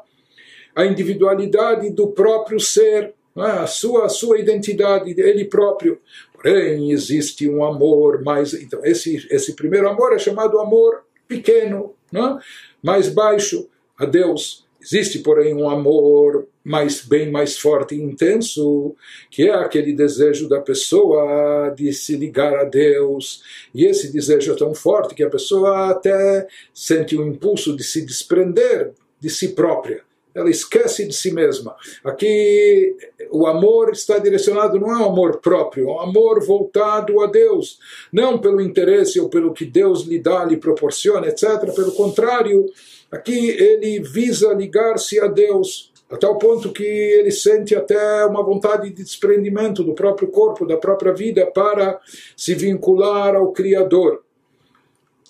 a 0.76 0.86
individualidade 0.86 1.90
do 1.90 2.08
próprio 2.08 2.60
ser. 2.60 3.14
É? 3.38 3.42
A 3.42 3.68
sua, 3.68 4.06
a 4.06 4.10
sua 4.10 4.40
identidade, 4.40 5.14
ele 5.18 5.46
próprio. 5.46 6.00
Porém, 6.42 6.92
existe 6.92 7.50
um 7.50 7.64
amor 7.64 8.24
mais. 8.24 8.54
Então, 8.54 8.80
esse, 8.84 9.28
esse 9.30 9.54
primeiro 9.56 9.90
amor 9.90 10.14
é 10.14 10.20
chamado 10.20 10.60
amor 10.60 11.04
pequeno, 11.28 11.94
não? 12.12 12.38
É? 12.38 12.42
mais 12.82 13.10
baixo 13.10 13.68
a 13.98 14.06
Deus. 14.06 14.66
Existe, 14.82 15.20
porém, 15.20 15.54
um 15.54 15.70
amor 15.70 16.48
mais 16.64 17.02
bem 17.06 17.30
mais 17.30 17.58
forte 17.58 17.96
e 17.96 18.02
intenso, 18.02 18.96
que 19.30 19.50
é 19.50 19.54
aquele 19.54 19.92
desejo 19.92 20.48
da 20.48 20.62
pessoa 20.62 21.74
de 21.76 21.92
se 21.92 22.16
ligar 22.16 22.56
a 22.56 22.64
Deus. 22.64 23.44
E 23.76 23.86
esse 23.86 24.12
desejo 24.14 24.54
é 24.54 24.56
tão 24.56 24.74
forte 24.74 25.14
que 25.14 25.24
a 25.24 25.30
pessoa 25.30 25.90
até 25.90 26.48
sente 26.74 27.18
o 27.18 27.28
impulso 27.28 27.76
de 27.76 27.84
se 27.84 28.06
desprender 28.06 28.94
de 29.20 29.30
si 29.30 29.50
própria 29.50 30.09
ela 30.40 30.50
esquece 30.50 31.06
de 31.06 31.14
si 31.14 31.32
mesma. 31.32 31.76
Aqui 32.04 32.96
o 33.32 33.46
amor 33.46 33.92
está 33.92 34.18
direcionado 34.18 34.80
não 34.80 34.92
é 34.92 35.06
amor 35.06 35.40
próprio, 35.40 35.90
é 35.90 36.04
amor 36.04 36.44
voltado 36.44 37.22
a 37.22 37.28
Deus, 37.28 37.80
não 38.12 38.40
pelo 38.40 38.62
interesse 38.62 39.20
ou 39.20 39.30
pelo 39.30 39.54
que 39.54 39.66
Deus 39.66 40.04
lhe 40.04 40.20
dá, 40.20 40.44
lhe 40.46 40.58
proporciona, 40.58 41.28
etc. 41.28 41.74
Pelo 41.76 41.92
contrário, 41.92 42.66
aqui 43.12 43.50
ele 43.50 44.00
visa 44.00 44.54
ligar-se 44.54 45.20
a 45.20 45.28
Deus, 45.28 45.92
a 46.10 46.18
tal 46.18 46.38
ponto 46.38 46.72
que 46.72 46.84
ele 46.84 47.32
sente 47.32 47.76
até 47.76 48.26
uma 48.26 48.44
vontade 48.44 48.90
de 48.90 49.04
desprendimento 49.04 49.84
do 49.84 49.94
próprio 49.94 50.30
corpo, 50.30 50.66
da 50.66 50.78
própria 50.78 51.14
vida, 51.14 51.46
para 51.46 52.00
se 52.36 52.56
vincular 52.56 53.36
ao 53.36 53.52
Criador. 53.52 54.24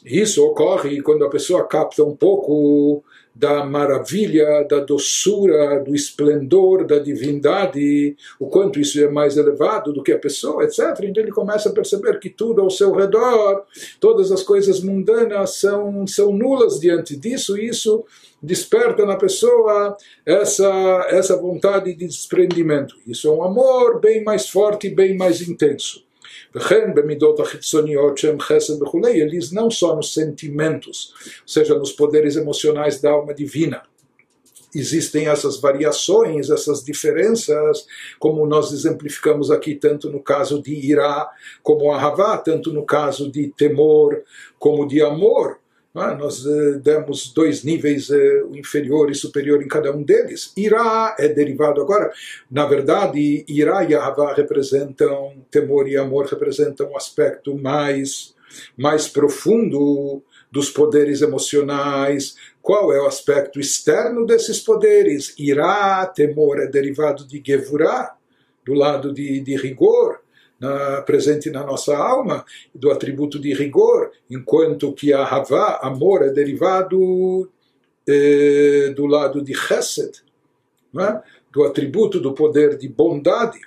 Isso 0.10 0.44
ocorre 0.44 1.02
quando 1.04 1.24
a 1.24 1.30
pessoa 1.30 1.68
capta 1.68 2.04
um 2.04 2.16
pouco 2.16 3.04
da 3.36 3.64
maravilha, 3.64 4.66
da 4.68 4.80
doçura, 4.80 5.80
do 5.84 5.94
esplendor 5.94 6.84
da 6.84 6.98
divindade, 6.98 8.18
o 8.40 8.48
quanto 8.48 8.80
isso 8.80 9.00
é 9.00 9.08
mais 9.08 9.38
elevado 9.38 9.94
do 9.94 10.02
que 10.02 10.12
a 10.12 10.18
pessoa, 10.18 10.64
etc. 10.64 10.80
Então 11.04 11.24
ele 11.24 11.32
começa 11.32 11.70
a 11.70 11.72
perceber 11.72 12.20
que 12.20 12.30
tudo 12.30 12.60
ao 12.60 12.72
seu 12.72 12.92
redor, 12.92 13.64
todas 14.00 14.32
as 14.32 14.42
coisas 14.42 14.82
mundanas 14.82 15.58
são, 15.58 16.08
são 16.08 16.34
nulas 16.34 16.80
diante 16.80 17.16
disso, 17.16 17.56
e 17.56 17.68
isso 17.70 18.04
desperta 18.42 19.06
na 19.06 19.16
pessoa 19.16 19.96
essa, 20.26 21.08
essa 21.10 21.38
vontade 21.38 21.94
de 21.94 22.08
desprendimento. 22.08 22.96
Isso 23.06 23.28
é 23.28 23.32
um 23.32 23.44
amor 23.44 24.02
bem 24.02 24.24
mais 24.24 24.50
forte, 24.50 24.90
bem 24.90 25.16
mais 25.16 25.48
intenso. 25.48 26.09
וכן 26.55 26.95
במידות 26.95 27.41
החיצוניות 27.41 28.19
שהם 28.19 28.41
חסד 28.41 28.83
וכולי, 28.83 29.23
eles 29.23 29.53
não 29.53 29.71
só 29.71 29.95
nos 29.95 30.15
sentimentos, 30.15 31.15
ou 31.43 31.49
seja, 31.49 31.75
nos 31.75 31.93
poderes 31.93 32.37
emocionais 32.37 33.01
da 33.01 33.11
alma 33.11 33.35
divina, 33.35 33.83
existem 34.75 35.29
essas 35.29 35.61
variações, 35.61 36.51
essas 36.51 36.83
diferenças, 36.83 37.87
como 38.19 38.47
nós 38.47 38.73
exemplificamos 38.73 39.51
aqui, 39.51 39.75
tanto 39.75 40.11
no 40.11 40.21
caso 40.21 40.61
de 40.61 40.75
irá 40.75 41.31
como 41.63 41.93
ahavá, 41.93 42.37
tanto 42.39 42.73
no 42.73 42.85
caso 42.85 43.31
de 43.31 43.49
temor 43.57 44.23
como 44.59 44.87
de 44.87 45.01
amor. 45.01 45.58
ah, 45.96 46.14
nós 46.14 46.46
eh, 46.46 46.74
demos 46.84 47.34
dois 47.34 47.64
níveis, 47.64 48.12
eh, 48.12 48.44
o 48.44 48.56
inferior 48.56 49.10
e 49.10 49.16
superior 49.16 49.60
em 49.62 49.68
cada 49.68 49.92
um 49.92 50.04
deles. 50.04 50.54
Irá 50.56 51.16
é 51.18 51.28
derivado 51.28 51.82
agora. 51.82 52.12
Na 52.50 52.68
verdade, 52.68 53.44
Irá 53.48 53.84
e 53.84 53.96
Ahavá 53.96 54.34
representam, 54.34 55.44
temor 55.50 55.88
e 55.88 55.98
amor 55.98 56.28
representam 56.28 56.92
um 56.92 56.96
aspecto 56.96 57.58
mais, 57.58 58.36
mais 58.78 59.08
profundo 59.08 60.22
dos 60.52 60.70
poderes 60.70 61.22
emocionais. 61.24 62.36
Qual 62.62 62.94
é 62.94 63.02
o 63.02 63.08
aspecto 63.08 63.60
externo 63.60 64.28
desses 64.28 64.60
poderes? 64.60 65.34
Irá, 65.40 66.06
temor, 66.06 66.60
é 66.60 66.68
derivado 66.68 67.26
de 67.26 67.42
Gevurá, 67.44 68.16
do 68.64 68.76
lado 68.76 69.12
de, 69.12 69.40
de 69.40 69.56
rigor 69.56 70.20
na, 70.60 71.02
presente 71.02 71.50
na 71.50 71.64
nossa 71.64 71.96
alma, 71.96 72.46
do 72.74 72.92
atributo 72.92 73.40
de 73.40 73.54
rigor, 73.54 74.12
enquanto 74.30 74.94
que 74.94 75.14
a 75.14 75.24
Havá, 75.24 75.80
amor, 75.82 76.24
é 76.24 76.30
derivado 76.30 77.50
eh, 78.08 78.94
do 78.96 79.06
lado 79.06 79.42
de 79.42 79.54
Chesed, 79.54 80.22
é? 80.98 81.22
do 81.52 81.64
atributo 81.64 82.20
do 82.20 82.34
poder 82.34 82.78
de 82.78 82.88
bondade. 82.88 83.60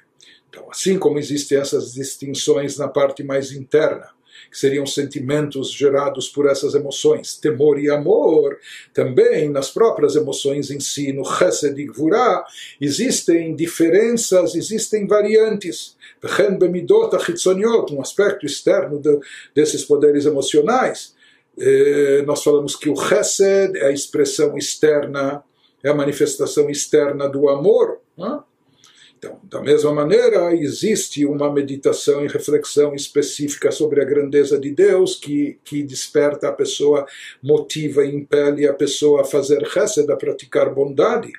Então, 0.48 0.68
assim 0.70 0.98
como 0.98 1.18
existem 1.18 1.58
essas 1.58 1.94
distinções 1.94 2.76
na 2.76 2.88
parte 2.88 3.22
mais 3.22 3.52
interna, 3.52 4.10
que 4.50 4.58
seriam 4.58 4.86
sentimentos 4.86 5.72
gerados 5.72 6.28
por 6.28 6.46
essas 6.46 6.74
emoções, 6.74 7.36
temor 7.36 7.78
e 7.78 7.90
amor, 7.90 8.58
também 8.92 9.48
nas 9.48 9.70
próprias 9.70 10.16
emoções 10.16 10.70
em 10.70 10.80
si, 10.80 11.12
no 11.12 11.24
chesed 11.24 11.80
e 11.80 11.86
gvurá, 11.86 12.44
existem 12.80 13.54
diferenças, 13.54 14.54
existem 14.54 15.06
variantes. 15.06 15.96
Um 17.92 18.00
aspecto 18.00 18.46
externo 18.46 18.98
de, 18.98 19.18
desses 19.54 19.84
poderes 19.84 20.26
emocionais. 20.26 21.14
Eh, 21.58 22.22
nós 22.26 22.42
falamos 22.42 22.76
que 22.76 22.88
o 22.88 22.96
chesed 22.96 23.76
é 23.76 23.86
a 23.86 23.92
expressão 23.92 24.56
externa, 24.56 25.42
é 25.82 25.90
a 25.90 25.94
manifestação 25.94 26.70
externa 26.70 27.28
do 27.28 27.48
amor. 27.48 28.00
Não 28.16 28.36
é? 28.36 28.51
Então, 29.24 29.38
da 29.44 29.60
mesma 29.60 29.92
maneira, 29.94 30.52
existe 30.52 31.24
uma 31.24 31.48
meditação 31.48 32.24
e 32.24 32.28
reflexão 32.28 32.92
específica 32.92 33.70
sobre 33.70 34.02
a 34.02 34.04
grandeza 34.04 34.58
de 34.58 34.72
Deus 34.72 35.14
que, 35.14 35.60
que 35.62 35.84
desperta 35.84 36.48
a 36.48 36.52
pessoa, 36.52 37.06
motiva 37.40 38.04
e 38.04 38.12
impele 38.12 38.66
a 38.66 38.74
pessoa 38.74 39.20
a 39.20 39.24
fazer 39.24 39.64
chesed, 39.68 40.10
a 40.10 40.16
praticar 40.16 40.74
bondade 40.74 41.30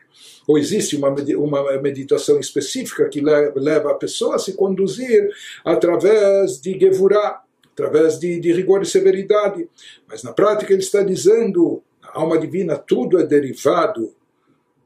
ou 0.47 0.57
existe 0.57 0.95
uma, 0.95 1.09
uma 1.09 1.81
meditação 1.81 2.39
específica 2.39 3.07
que 3.09 3.21
leva 3.21 3.91
a 3.91 3.95
pessoa 3.95 4.35
a 4.35 4.39
se 4.39 4.53
conduzir 4.53 5.29
através 5.63 6.61
de 6.61 6.77
Gevurah, 6.77 7.41
através 7.71 8.17
de, 8.17 8.39
de 8.39 8.51
rigor 8.53 8.81
e 8.81 8.85
severidade. 8.85 9.67
Mas 10.07 10.23
na 10.23 10.33
prática 10.33 10.71
ele 10.71 10.81
está 10.81 11.01
dizendo, 11.01 11.81
a 12.01 12.19
alma 12.19 12.37
divina, 12.37 12.77
tudo 12.77 13.19
é 13.19 13.25
derivado 13.25 14.13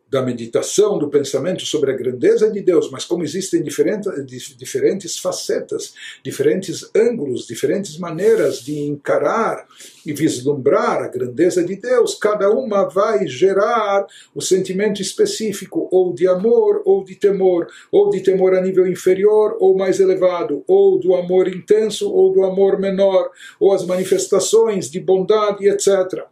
da 0.10 0.22
meditação, 0.22 0.98
do 0.98 1.10
pensamento 1.10 1.65
sobre 1.65 1.91
a 1.91 1.96
grandeza 1.96 2.50
de 2.50 2.62
Deus, 2.62 2.89
mas 2.89 3.04
como 3.04 3.24
existem 3.24 3.62
diferentes, 3.62 5.17
facetas, 5.20 5.93
diferentes 6.24 6.89
ângulos, 6.96 7.46
diferentes 7.46 7.98
maneiras 7.98 8.62
de 8.62 8.80
encarar 8.80 9.67
e 10.06 10.13
vislumbrar 10.13 11.02
a 11.04 11.08
grandeza 11.08 11.63
de 11.63 11.76
Deus, 11.76 12.15
cada 12.15 12.50
uma 12.50 12.88
vai 12.88 13.28
gerar 13.28 14.06
o 14.34 14.41
sentimento 14.41 15.02
específico, 15.02 15.89
ou 15.91 16.13
de 16.13 16.28
amor, 16.28 16.82
ou 16.86 17.04
de 17.04 17.15
temor, 17.15 17.67
ou 17.91 18.10
de 18.10 18.22
temor 18.22 18.56
a 18.56 18.62
nível 18.62 18.88
inferior 18.88 19.58
ou 19.60 19.78
mais 19.78 20.00
elevado, 20.00 20.63
ou 20.67 21.00
do 21.00 21.15
amor 21.15 21.48
intenso, 21.48 22.10
ou 22.12 22.32
do 22.32 22.43
amor 22.43 22.80
menor, 22.80 23.30
ou 23.60 23.74
as 23.74 23.86
manifestações 23.86 24.89
de 24.89 25.00
bondade, 25.00 25.67
etc. 25.67 26.26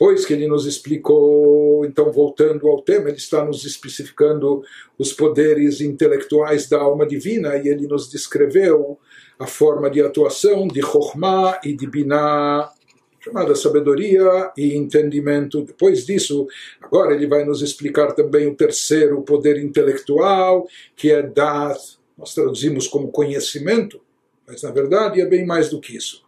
Depois 0.00 0.24
que 0.24 0.32
ele 0.32 0.46
nos 0.46 0.64
explicou, 0.64 1.84
então 1.84 2.10
voltando 2.10 2.66
ao 2.66 2.80
tema, 2.80 3.10
ele 3.10 3.18
está 3.18 3.44
nos 3.44 3.66
especificando 3.66 4.62
os 4.98 5.12
poderes 5.12 5.82
intelectuais 5.82 6.66
da 6.66 6.80
alma 6.80 7.06
divina 7.06 7.58
e 7.58 7.68
ele 7.68 7.86
nos 7.86 8.10
descreveu 8.10 8.98
a 9.38 9.46
forma 9.46 9.90
de 9.90 10.00
atuação 10.00 10.66
de 10.66 10.80
Chokhmah 10.80 11.60
e 11.62 11.76
de 11.76 11.86
Binah 11.86 12.72
chamada 13.20 13.54
sabedoria 13.54 14.50
e 14.56 14.74
entendimento. 14.74 15.60
Depois 15.60 16.06
disso, 16.06 16.48
agora 16.80 17.14
ele 17.14 17.26
vai 17.26 17.44
nos 17.44 17.60
explicar 17.60 18.12
também 18.12 18.46
o 18.46 18.54
terceiro 18.54 19.20
poder 19.20 19.62
intelectual, 19.62 20.66
que 20.96 21.12
é 21.12 21.22
Dat. 21.22 21.78
Nós 22.16 22.32
traduzimos 22.32 22.88
como 22.88 23.12
conhecimento, 23.12 24.00
mas 24.48 24.62
na 24.62 24.70
verdade 24.70 25.20
é 25.20 25.26
bem 25.26 25.44
mais 25.44 25.68
do 25.68 25.78
que 25.78 25.94
isso. 25.94 26.24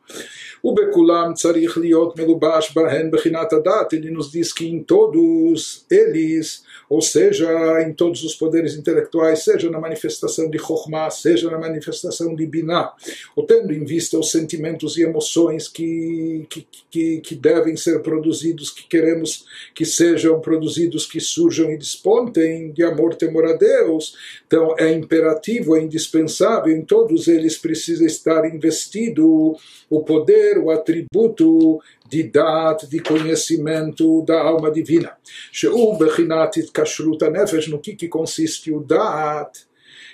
O 0.63 0.73
Bekulam 0.73 1.35
Tzarich 1.35 1.77
Liot 1.77 2.17
Melubash 2.17 2.73
Bahen 2.73 3.11
Bechinat 3.11 3.53
Adat, 3.53 3.93
ele 3.95 4.11
nos 4.11 4.31
diz 4.31 4.53
que 4.53 4.65
em 4.65 4.83
todos 4.83 5.85
eles 5.91 6.63
ou 6.93 7.01
seja, 7.01 7.49
em 7.81 7.95
todos 7.95 8.23
os 8.23 8.35
poderes 8.35 8.77
intelectuais, 8.77 9.43
seja 9.43 9.71
na 9.71 9.81
manifestação 9.81 10.51
de 10.51 10.59
Chokhmah, 10.59 11.09
seja 11.09 11.51
na 11.51 11.59
manifestação 11.59 12.35
de 12.35 12.45
Binah, 12.45 12.93
ou 13.35 13.47
tendo 13.47 13.73
em 13.73 13.83
vista 13.83 14.19
os 14.19 14.31
sentimentos 14.31 14.99
e 14.99 15.03
emoções 15.03 15.69
que, 15.69 16.47
que, 16.51 16.67
que, 16.91 17.21
que 17.23 17.35
devem 17.35 17.79
ser 17.79 18.03
produzidos, 18.03 18.69
que 18.69 18.87
queremos 18.87 19.47
que 19.75 19.87
sejam 19.87 20.39
produzidos, 20.39 21.07
que 21.07 21.19
surjam 21.19 21.71
e 21.71 21.79
despontem 21.79 22.71
de 22.73 22.85
amor, 22.85 23.15
temor 23.15 23.47
a 23.47 23.55
Deus. 23.55 24.15
Então 24.47 24.75
é 24.79 24.93
imperativo, 24.93 25.75
é 25.75 25.81
indispensável, 25.81 26.77
em 26.77 26.83
todos 26.83 27.27
eles 27.27 27.57
precisa 27.57 28.05
estar 28.05 28.45
investido 28.55 29.57
o 29.89 30.03
poder, 30.03 30.59
o 30.59 30.71
atributo 30.71 31.81
de 32.09 32.23
dat, 32.25 32.87
de 32.89 33.01
conhecimento 33.01 34.23
da 34.23 34.41
alma 34.41 34.71
divina. 34.71 35.17
Sheu 35.51 35.97
bechinat 35.97 36.57
itkashrut 36.57 37.23
nefesh, 37.31 37.69
no 37.69 37.79
que, 37.79 37.95
que 37.95 38.09
consiste 38.09 38.73
o 38.73 38.81
dat? 38.81 39.67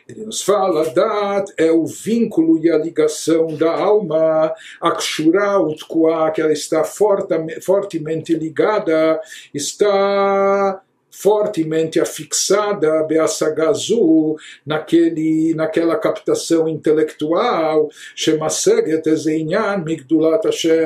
Ele 0.09 0.25
nos 0.25 0.41
fala, 0.41 0.89
dat 0.95 1.53
é 1.59 1.71
o 1.71 1.85
vínculo 1.85 2.59
e 2.65 2.71
a 2.71 2.79
ligação 2.79 3.49
da 3.49 3.71
alma, 3.71 4.55
akshura 4.81 5.61
utkua, 5.61 6.31
que 6.31 6.41
ela 6.41 6.53
está 6.53 6.83
fortemente 6.83 8.33
ligada, 8.33 9.21
está 9.53 10.83
fortemente 11.11 11.99
afixada 11.99 13.03
Beasagazu 13.05 14.37
naquele 14.65 15.55
naquela 15.55 15.97
captação 15.97 16.69
intelectual 16.69 17.89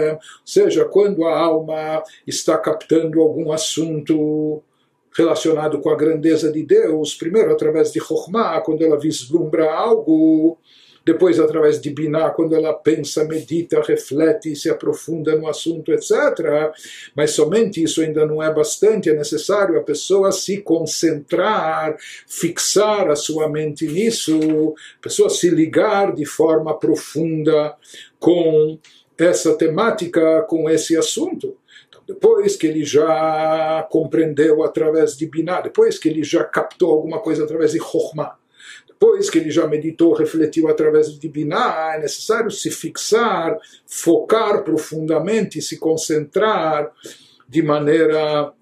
ou 0.09 0.21
seja, 0.45 0.85
quando 0.85 1.25
a 1.25 1.39
alma 1.39 2.03
está 2.27 2.57
captando 2.59 3.21
algum 3.21 3.53
assunto 3.53 4.63
relacionado 5.15 5.81
com 5.81 5.91
a 5.91 5.97
grandeza 5.97 6.51
de 6.51 6.63
Deus, 6.63 7.15
primeiro 7.15 7.53
através 7.53 7.93
de 7.93 8.01
Chokhmah, 8.01 8.61
quando 8.63 8.83
ela 8.83 8.99
vislumbra 8.99 9.71
algo 9.71 10.59
depois 11.05 11.39
através 11.41 11.81
de 11.81 11.91
Binah, 11.91 12.31
quando 12.31 12.55
ela 12.55 12.73
pensa, 12.73 13.25
medita, 13.25 13.81
reflete, 13.83 14.55
se 14.55 14.71
aprofunda 14.71 15.37
no 15.37 15.49
assunto, 15.49 15.93
etc. 15.93 16.73
Mas 17.15 17.33
somente 17.33 17.83
isso 17.83 18.01
ainda 18.01 18.25
não 18.27 18.43
é 18.43 18.53
bastante, 18.53 19.11
é 19.11 19.15
necessário 19.15 19.79
a 19.79 19.83
pessoa 19.83 20.33
se 20.33 20.59
concentrar, 20.59 21.97
fixar 22.27 23.11
a 23.11 23.17
sua 23.17 23.49
mente 23.49 23.87
nisso, 23.87 24.75
a 24.99 25.03
pessoa 25.03 25.29
se 25.29 25.51
ligar 25.51 26.15
de 26.15 26.25
forma 26.25 26.79
profunda 26.79 27.75
com 28.19 28.79
essa 29.19 29.55
temática, 29.55 30.43
com 30.43 30.69
esse 30.71 30.97
assunto 30.97 31.57
então, 31.93 32.03
depois 32.07 32.57
que 32.57 32.67
ele 32.67 32.85
já 32.85 33.87
compreendeu 33.91 34.63
através 34.63 35.17
de 35.17 35.27
Binah, 35.27 35.61
depois 35.61 35.99
que 35.99 36.09
ele 36.09 36.25
já 36.25 36.43
captou 36.43 36.91
alguma 36.91 37.21
coisa 37.21 37.45
através 37.45 37.73
de 37.73 37.79
Chokhmah, 37.79 38.37
depois 39.03 39.29
que 39.29 39.39
ele 39.39 39.51
já 39.51 39.67
meditou, 39.67 40.13
refletiu 40.13 40.69
através 40.69 41.19
de 41.19 41.29
Binah, 41.29 41.95
é 41.97 42.03
necessário 42.03 42.53
se 42.53 42.71
fixar, 42.71 43.59
focar 43.85 44.63
profundamente, 44.63 45.61
se 45.61 45.77
concentrar 45.77 46.89
de 47.49 47.63
maneira 47.65 48.53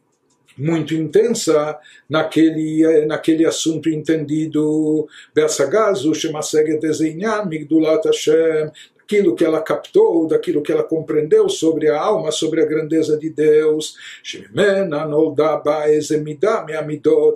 muito 0.56 0.94
intensa 0.94 1.78
naquele, 2.08 3.04
naquele 3.04 3.44
assunto 3.44 3.90
entendido. 3.90 5.06
Bersagazu, 5.34 6.14
Shemaseget 6.14 6.82
Ezeinyan, 6.84 7.44
Migdulat 7.44 8.06
Hashem, 8.06 8.70
daquilo 9.10 9.34
que 9.34 9.44
ela 9.44 9.60
captou, 9.60 10.28
daquilo 10.28 10.62
que 10.62 10.70
ela 10.70 10.84
compreendeu 10.84 11.48
sobre 11.48 11.88
a 11.88 12.00
alma, 12.00 12.30
sobre 12.30 12.62
a 12.62 12.64
grandeza 12.64 13.18
de 13.18 13.28
Deus, 13.28 13.96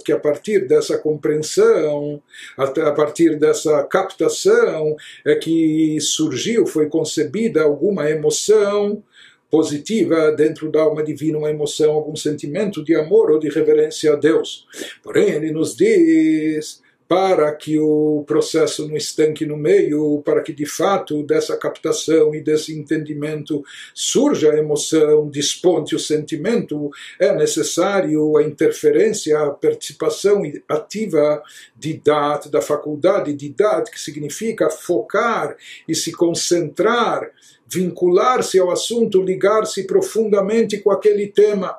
que 0.04 0.12
a 0.12 0.18
partir 0.18 0.68
dessa 0.68 0.96
compreensão, 0.96 2.22
a 2.56 2.92
partir 2.92 3.36
dessa 3.36 3.82
captação, 3.84 4.94
é 5.24 5.34
que 5.34 6.00
surgiu, 6.00 6.64
foi 6.64 6.88
concebida 6.88 7.62
alguma 7.62 8.08
emoção 8.08 9.02
positiva 9.50 10.30
dentro 10.30 10.70
da 10.70 10.80
alma 10.80 11.02
divina, 11.02 11.38
uma 11.38 11.50
emoção, 11.50 11.92
algum 11.92 12.14
sentimento 12.14 12.84
de 12.84 12.94
amor 12.94 13.32
ou 13.32 13.38
de 13.38 13.48
reverência 13.48 14.12
a 14.12 14.16
Deus. 14.16 14.64
Porém, 15.02 15.30
ele 15.30 15.50
nos 15.50 15.76
diz 15.76 16.83
para 17.06 17.52
que 17.54 17.78
o 17.78 18.24
processo 18.26 18.88
não 18.88 18.96
estanque 18.96 19.44
no 19.44 19.56
meio, 19.56 20.22
para 20.24 20.42
que 20.42 20.52
de 20.52 20.64
fato 20.64 21.22
dessa 21.22 21.56
captação 21.56 22.34
e 22.34 22.40
desse 22.40 22.76
entendimento 22.76 23.62
surja 23.94 24.52
a 24.52 24.58
emoção, 24.58 25.28
desponte 25.28 25.94
o 25.94 25.98
sentimento, 25.98 26.90
é 27.20 27.34
necessário 27.34 28.36
a 28.38 28.42
interferência, 28.42 29.38
a 29.38 29.50
participação 29.50 30.42
ativa 30.68 31.42
de 31.76 31.94
dat, 31.94 32.48
da 32.48 32.62
faculdade 32.62 33.34
de 33.34 33.50
dat, 33.50 33.90
que 33.90 34.00
significa 34.00 34.70
focar 34.70 35.56
e 35.86 35.94
se 35.94 36.10
concentrar, 36.10 37.30
vincular-se 37.66 38.58
ao 38.58 38.70
assunto, 38.70 39.22
ligar-se 39.22 39.86
profundamente 39.86 40.78
com 40.78 40.90
aquele 40.90 41.26
tema. 41.26 41.78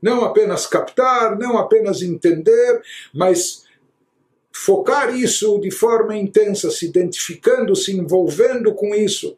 Não 0.00 0.24
apenas 0.24 0.66
captar, 0.66 1.36
não 1.38 1.58
apenas 1.58 2.02
entender, 2.02 2.80
mas 3.12 3.66
focar 4.64 5.14
isso 5.14 5.58
de 5.60 5.70
forma 5.70 6.16
intensa, 6.16 6.70
se 6.70 6.86
identificando, 6.86 7.76
se 7.76 7.96
envolvendo 7.96 8.74
com 8.74 8.94
isso. 8.94 9.36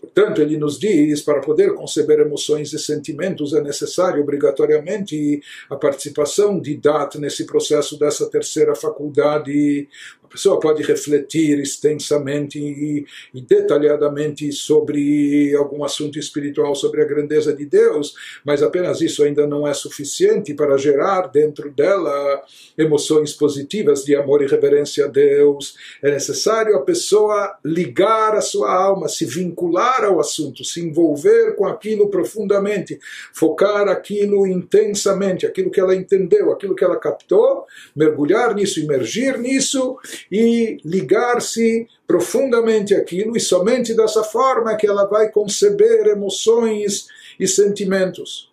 Portanto, 0.00 0.40
ele 0.40 0.56
nos 0.56 0.78
diz, 0.78 1.20
para 1.22 1.40
poder 1.40 1.74
conceber 1.74 2.20
emoções 2.20 2.72
e 2.72 2.78
sentimentos 2.78 3.52
é 3.52 3.60
necessário 3.60 4.22
obrigatoriamente 4.22 5.42
a 5.68 5.74
participação 5.74 6.60
de 6.60 6.76
Dat 6.76 7.18
nesse 7.18 7.44
processo 7.44 7.98
dessa 7.98 8.30
terceira 8.30 8.76
faculdade 8.76 9.88
a 10.28 10.32
pessoa 10.32 10.60
pode 10.60 10.82
refletir 10.82 11.58
extensamente 11.58 12.58
e, 12.58 13.06
e, 13.32 13.40
detalhadamente 13.40 14.52
sobre 14.52 15.54
algum 15.56 15.82
assunto 15.82 16.18
espiritual, 16.18 16.74
sobre 16.74 17.00
a 17.00 17.06
grandeza 17.06 17.50
de 17.50 17.64
Deus, 17.64 18.14
mas 18.44 18.62
apenas 18.62 19.00
isso 19.00 19.24
ainda 19.24 19.46
não 19.46 19.66
é 19.66 19.72
suficiente 19.72 20.52
para 20.52 20.76
gerar 20.76 21.28
dentro 21.28 21.70
dela 21.70 22.42
emoções 22.76 23.32
positivas 23.32 24.04
de 24.04 24.14
amor 24.14 24.42
e 24.42 24.46
reverência 24.46 25.06
a 25.06 25.08
Deus. 25.08 25.74
É 26.02 26.10
necessário 26.10 26.76
a 26.76 26.82
pessoa 26.82 27.56
ligar 27.64 28.34
a 28.34 28.42
sua 28.42 28.70
alma, 28.70 29.08
se 29.08 29.24
vincular 29.24 30.04
ao 30.04 30.20
assunto, 30.20 30.62
se 30.62 30.80
envolver 30.80 31.56
com 31.56 31.66
aquilo 31.66 32.10
profundamente, 32.10 33.00
focar 33.32 33.88
aquilo 33.88 34.46
intensamente, 34.46 35.46
aquilo 35.46 35.70
que 35.70 35.80
ela 35.80 35.96
entendeu, 35.96 36.52
aquilo 36.52 36.74
que 36.74 36.84
ela 36.84 36.96
captou, 36.96 37.64
mergulhar 37.96 38.54
nisso, 38.54 38.78
imergir 38.78 39.38
nisso 39.38 39.96
e 40.30 40.78
ligar-se 40.84 41.86
profundamente 42.06 42.94
àquilo, 42.94 43.36
e 43.36 43.40
somente 43.40 43.94
dessa 43.94 44.22
forma 44.22 44.72
é 44.72 44.76
que 44.76 44.86
ela 44.86 45.04
vai 45.04 45.30
conceber 45.30 46.06
emoções 46.06 47.06
e 47.38 47.46
sentimentos. 47.46 48.50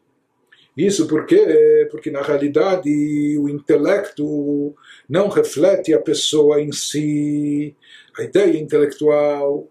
Isso 0.78 1.08
porque, 1.08 1.88
porque 1.90 2.12
na 2.12 2.22
realidade 2.22 2.90
o 3.40 3.48
intelecto 3.48 4.76
não 5.08 5.30
reflete 5.30 5.94
a 5.94 6.02
pessoa 6.02 6.62
em 6.62 6.72
si, 6.72 7.74
a 8.18 8.24
ideia 8.24 8.58
intelectual 8.58 9.70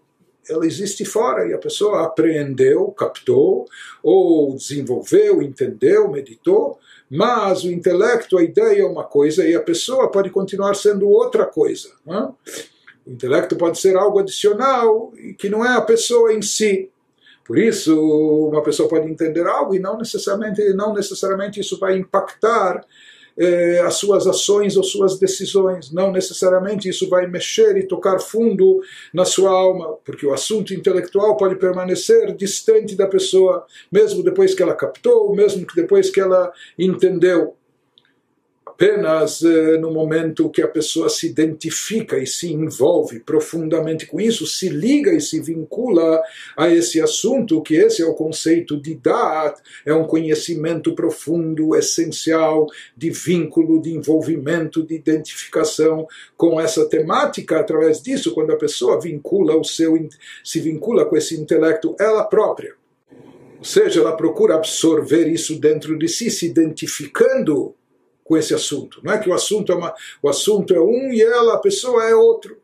ela 0.49 0.65
existe 0.65 1.03
fora 1.03 1.47
e 1.47 1.53
a 1.53 1.57
pessoa 1.57 2.05
apreendeu, 2.05 2.87
captou, 2.91 3.65
ou 4.03 4.55
desenvolveu, 4.55 5.41
entendeu, 5.41 6.09
meditou, 6.09 6.79
mas 7.09 7.63
o 7.63 7.71
intelecto, 7.71 8.37
a 8.37 8.43
ideia 8.43 8.81
é 8.81 8.85
uma 8.85 9.03
coisa 9.03 9.47
e 9.47 9.55
a 9.55 9.61
pessoa 9.61 10.11
pode 10.11 10.29
continuar 10.29 10.73
sendo 10.75 11.07
outra 11.07 11.45
coisa. 11.45 11.89
Né? 12.05 12.29
O 13.05 13.11
intelecto 13.11 13.55
pode 13.55 13.79
ser 13.79 13.95
algo 13.95 14.19
adicional 14.19 15.13
que 15.37 15.49
não 15.49 15.63
é 15.63 15.75
a 15.75 15.81
pessoa 15.81 16.33
em 16.33 16.41
si. 16.41 16.89
Por 17.45 17.59
isso, 17.59 17.95
uma 18.49 18.63
pessoa 18.63 18.89
pode 18.89 19.07
entender 19.07 19.45
algo 19.45 19.75
e 19.75 19.79
não 19.79 19.97
necessariamente, 19.97 20.73
não 20.73 20.93
necessariamente 20.93 21.59
isso 21.59 21.79
vai 21.79 21.95
impactar 21.95 22.83
eh, 23.37 23.81
as 23.85 23.95
suas 23.95 24.27
ações 24.27 24.77
ou 24.77 24.83
suas 24.83 25.19
decisões. 25.19 25.91
Não 25.91 26.11
necessariamente 26.11 26.89
isso 26.89 27.09
vai 27.09 27.27
mexer 27.27 27.77
e 27.77 27.87
tocar 27.87 28.19
fundo 28.19 28.81
na 29.13 29.25
sua 29.25 29.51
alma, 29.51 29.97
porque 30.05 30.25
o 30.25 30.33
assunto 30.33 30.73
intelectual 30.73 31.35
pode 31.37 31.55
permanecer 31.55 32.35
distante 32.35 32.95
da 32.95 33.07
pessoa, 33.07 33.65
mesmo 33.91 34.23
depois 34.23 34.53
que 34.53 34.63
ela 34.63 34.75
captou, 34.75 35.35
mesmo 35.35 35.65
que 35.65 35.75
depois 35.75 36.09
que 36.09 36.19
ela 36.19 36.51
entendeu 36.77 37.55
apenas 38.75 39.41
eh, 39.41 39.77
no 39.77 39.89
momento 39.89 40.49
que 40.49 40.61
a 40.61 40.67
pessoa 40.67 41.07
se 41.07 41.27
identifica 41.27 42.17
e 42.17 42.27
se 42.27 42.51
envolve 42.51 43.21
profundamente 43.21 44.05
com 44.05 44.19
isso, 44.19 44.45
se 44.45 44.67
liga 44.67 45.13
e 45.13 45.21
se 45.21 45.39
vincula 45.39 46.21
a 46.57 46.69
esse 46.69 47.01
assunto, 47.01 47.61
que 47.61 47.75
esse 47.75 48.01
é 48.01 48.05
o 48.05 48.13
conceito 48.13 48.79
de 48.79 48.95
dat, 48.95 49.57
é 49.85 49.93
um 49.93 50.05
conhecimento 50.05 50.93
profundo, 50.93 51.73
essencial, 51.73 52.67
de 52.97 53.09
vínculo, 53.09 53.81
de 53.81 53.93
envolvimento, 53.93 54.85
de 54.85 54.95
identificação 54.95 56.05
com 56.35 56.59
essa 56.59 56.85
temática. 56.85 57.61
Através 57.61 58.01
disso, 58.01 58.33
quando 58.33 58.51
a 58.51 58.57
pessoa 58.57 58.99
vincula 58.99 59.55
o 59.55 59.63
seu, 59.63 59.95
se 60.43 60.59
vincula 60.59 61.05
com 61.05 61.15
esse 61.15 61.39
intelecto, 61.39 61.95
ela 61.97 62.25
própria. 62.25 62.73
Ou 63.57 63.63
seja, 63.63 64.01
ela 64.01 64.17
procura 64.17 64.55
absorver 64.55 65.29
isso 65.29 65.57
dentro 65.57 65.97
de 65.97 66.09
si, 66.09 66.29
se 66.29 66.45
identificando 66.45 67.73
com 68.25 68.35
esse 68.35 68.53
assunto. 68.53 68.99
Não 69.03 69.13
é 69.13 69.19
que 69.19 69.29
o 69.29 69.33
assunto 69.33 69.71
é, 69.71 69.75
uma, 69.75 69.93
o 70.21 70.27
assunto 70.27 70.73
é 70.73 70.81
um 70.81 71.13
e 71.13 71.21
ela, 71.21 71.53
a 71.53 71.59
pessoa 71.59 72.03
é 72.03 72.13
outro. 72.13 72.57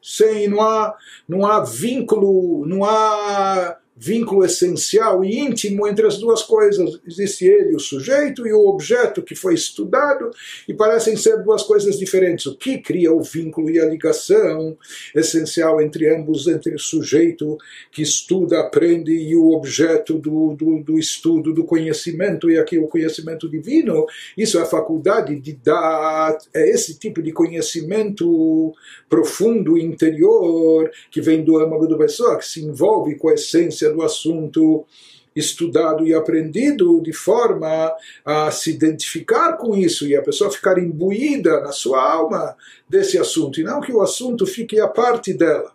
Sem, 0.00 0.46
não 0.46 0.60
há, 0.60 0.96
não 1.26 1.44
há 1.44 1.60
vínculo, 1.60 2.64
não 2.66 2.84
há 2.84 3.79
vínculo 4.00 4.46
essencial 4.46 5.22
e 5.22 5.38
íntimo 5.38 5.86
entre 5.86 6.06
as 6.06 6.16
duas 6.16 6.42
coisas. 6.42 6.98
Existe 7.06 7.44
ele, 7.44 7.76
o 7.76 7.78
sujeito, 7.78 8.46
e 8.46 8.52
o 8.52 8.66
objeto 8.66 9.22
que 9.22 9.34
foi 9.34 9.52
estudado, 9.52 10.30
e 10.66 10.72
parecem 10.72 11.16
ser 11.16 11.42
duas 11.42 11.62
coisas 11.62 11.98
diferentes. 11.98 12.46
O 12.46 12.56
que 12.56 12.78
cria 12.78 13.12
o 13.12 13.22
vínculo 13.22 13.68
e 13.68 13.78
a 13.78 13.84
ligação 13.84 14.78
essencial 15.14 15.82
entre 15.82 16.08
ambos, 16.08 16.46
entre 16.46 16.74
o 16.74 16.78
sujeito 16.78 17.58
que 17.92 18.00
estuda, 18.00 18.60
aprende, 18.60 19.12
e 19.12 19.36
o 19.36 19.50
objeto 19.50 20.14
do, 20.18 20.54
do, 20.54 20.82
do 20.82 20.98
estudo, 20.98 21.52
do 21.52 21.64
conhecimento, 21.64 22.50
e 22.50 22.58
aqui 22.58 22.78
o 22.78 22.88
conhecimento 22.88 23.50
divino, 23.50 24.06
isso 24.34 24.58
é 24.58 24.62
a 24.62 24.66
faculdade 24.66 25.38
de 25.38 25.52
dar, 25.52 26.38
é 26.54 26.70
esse 26.70 26.98
tipo 26.98 27.20
de 27.20 27.32
conhecimento 27.32 28.72
profundo, 29.10 29.76
interior, 29.76 30.90
que 31.10 31.20
vem 31.20 31.44
do 31.44 31.58
âmago 31.58 31.86
da 31.86 31.98
pessoa, 31.98 32.38
que 32.38 32.46
se 32.46 32.64
envolve 32.64 33.16
com 33.16 33.28
a 33.28 33.34
essência 33.34 33.89
do 33.92 34.02
assunto 34.02 34.86
estudado 35.34 36.06
e 36.06 36.12
aprendido 36.12 37.00
de 37.00 37.12
forma 37.12 37.94
a 38.24 38.50
se 38.50 38.70
identificar 38.70 39.56
com 39.56 39.76
isso 39.76 40.06
e 40.06 40.16
a 40.16 40.22
pessoa 40.22 40.50
ficar 40.50 40.78
imbuída 40.78 41.60
na 41.60 41.72
sua 41.72 42.02
alma 42.02 42.56
desse 42.88 43.18
assunto 43.18 43.60
e 43.60 43.64
não 43.64 43.80
que 43.80 43.92
o 43.92 44.02
assunto 44.02 44.46
fique 44.46 44.80
a 44.80 44.88
parte 44.88 45.32
dela. 45.32 45.72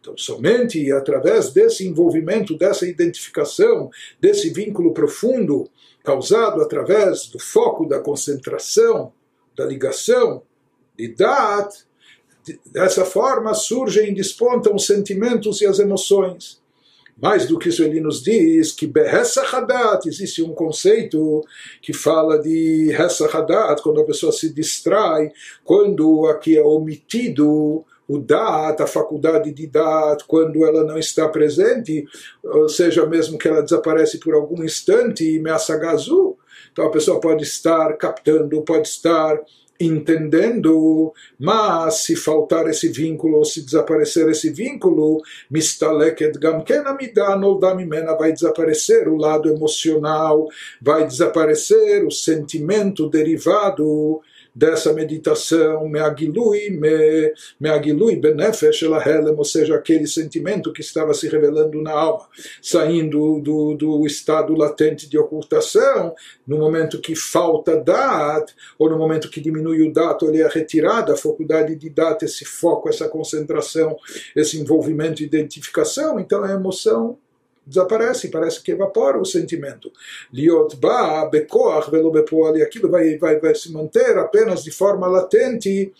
Então, 0.00 0.16
somente 0.16 0.92
através 0.92 1.50
desse 1.50 1.86
envolvimento, 1.86 2.56
dessa 2.56 2.86
identificação, 2.86 3.90
desse 4.20 4.50
vínculo 4.50 4.92
profundo 4.92 5.68
causado 6.02 6.60
através 6.60 7.26
do 7.28 7.38
foco 7.38 7.86
da 7.86 7.98
concentração, 7.98 9.12
da 9.56 9.64
ligação, 9.64 10.42
de 10.96 11.08
dat, 11.08 11.74
dessa 12.66 13.04
forma 13.04 13.54
surgem 13.54 14.10
e 14.10 14.14
despontam 14.14 14.74
os 14.74 14.86
sentimentos 14.86 15.62
e 15.62 15.66
as 15.66 15.78
emoções. 15.78 16.62
Mais 17.16 17.46
do 17.46 17.58
que 17.58 17.68
isso, 17.68 17.82
ele 17.82 18.00
nos 18.00 18.22
diz 18.22 18.72
que 18.72 18.90
Hadat, 19.52 20.06
existe 20.08 20.42
um 20.42 20.52
conceito 20.52 21.42
que 21.80 21.92
fala 21.92 22.38
de 22.40 22.90
Hadat, 22.92 23.80
quando 23.82 24.00
a 24.00 24.04
pessoa 24.04 24.32
se 24.32 24.52
distrai, 24.52 25.30
quando 25.62 26.26
aqui 26.26 26.58
é 26.58 26.62
omitido 26.62 27.84
o 28.06 28.18
Dat, 28.18 28.82
a 28.82 28.86
faculdade 28.86 29.52
de 29.52 29.66
Dat, 29.66 30.24
quando 30.26 30.64
ela 30.64 30.84
não 30.84 30.98
está 30.98 31.28
presente, 31.28 32.04
ou 32.42 32.68
seja, 32.68 33.06
mesmo 33.06 33.38
que 33.38 33.48
ela 33.48 33.62
desaparece 33.62 34.18
por 34.18 34.34
algum 34.34 34.62
instante, 34.62 35.38
Meassagazu, 35.38 36.36
então 36.72 36.86
a 36.86 36.90
pessoa 36.90 37.20
pode 37.20 37.44
estar 37.44 37.96
captando, 37.96 38.60
pode 38.62 38.88
estar 38.88 39.40
entendendo, 39.78 41.12
mas 41.38 42.02
se 42.02 42.14
faltar 42.14 42.68
esse 42.68 42.88
vínculo, 42.88 43.44
se 43.44 43.62
desaparecer 43.62 44.28
esse 44.28 44.50
vínculo, 44.50 45.20
vai 48.16 48.32
desaparecer 48.32 49.08
o 49.08 49.16
lado 49.16 49.48
emocional, 49.48 50.48
vai 50.80 51.06
desaparecer 51.06 52.04
o 52.04 52.10
sentimento 52.10 53.08
derivado 53.08 54.22
dessa 54.54 54.92
meditação, 54.92 55.88
meagilui, 55.88 56.70
me, 56.70 57.32
meagilui 57.58 58.16
benefesh 58.16 58.82
elahelem, 58.82 59.34
ou 59.36 59.44
seja, 59.44 59.74
aquele 59.74 60.06
sentimento 60.06 60.72
que 60.72 60.80
estava 60.80 61.12
se 61.12 61.28
revelando 61.28 61.82
na 61.82 61.90
alma, 61.90 62.28
saindo 62.62 63.40
do, 63.40 63.74
do 63.74 64.06
estado 64.06 64.54
latente 64.54 65.08
de 65.08 65.18
ocultação, 65.18 66.14
no 66.46 66.58
momento 66.58 67.00
que 67.00 67.16
falta 67.16 67.76
dat, 67.76 68.54
ou 68.78 68.88
no 68.88 68.96
momento 68.96 69.28
que 69.28 69.40
diminui 69.40 69.82
o 69.82 69.92
dat, 69.92 70.22
ele 70.22 70.40
é 70.40 70.48
retirado, 70.48 71.12
a 71.12 71.16
faculdade 71.16 71.74
de 71.74 71.90
dat, 71.90 72.24
esse 72.24 72.44
foco, 72.44 72.88
essa 72.88 73.08
concentração, 73.08 73.96
esse 74.36 74.60
envolvimento 74.60 75.22
identificação, 75.22 76.20
então 76.20 76.44
a 76.44 76.52
emoção 76.52 77.18
desaparece, 77.66 78.28
parece 78.30 78.62
que 78.62 78.72
evapora 78.72 79.18
o 79.18 79.24
sentimento. 79.24 79.92
Liot 80.32 80.76
ba 80.76 81.26
bekoach 81.26 81.90
velo 81.90 82.12
e 82.56 82.62
aquilo 82.62 82.90
vai, 82.90 83.16
vai, 83.16 83.38
vai 83.40 83.54
se 83.54 83.72
manter 83.72 84.18
apenas 84.18 84.62
de 84.62 84.70
forma 84.70 85.06
latente, 85.06 85.92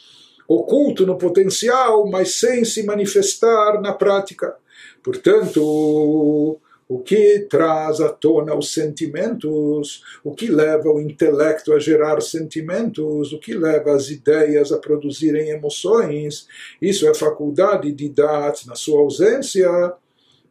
oculto 0.47 1.07
no 1.07 1.17
potencial, 1.17 2.07
mas 2.07 2.35
sem 2.35 2.65
se 2.65 2.83
manifestar 2.83 3.81
na 3.81 3.93
prática. 3.93 4.55
Portanto, 5.03 6.61
o 6.89 6.99
que 6.99 7.47
traz 7.49 8.01
à 8.01 8.11
tona 8.11 8.55
os 8.55 8.73
sentimentos, 8.73 10.03
o 10.23 10.35
que 10.35 10.49
leva 10.49 10.91
o 10.91 11.01
intelecto 11.01 11.73
a 11.73 11.79
gerar 11.79 12.21
sentimentos, 12.21 13.33
o 13.33 13.39
que 13.39 13.55
leva 13.55 13.93
as 13.93 14.11
ideias 14.11 14.71
a 14.71 14.79
produzirem 14.79 15.51
emoções, 15.51 16.47
isso 16.81 17.09
é 17.09 17.15
faculdade 17.15 17.91
de 17.93 18.09
Dat 18.09 18.67
na 18.67 18.75
sua 18.75 19.01
ausência 19.01 19.95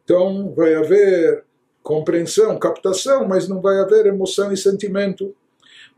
então 0.03 0.53
vai 0.55 0.75
haver 0.75 1.43
compreensão, 1.81 2.57
captação, 2.57 3.27
mas 3.27 3.47
não 3.47 3.61
vai 3.61 3.79
haver 3.79 4.05
emoção 4.05 4.51
e 4.51 4.57
sentimento. 4.57 5.35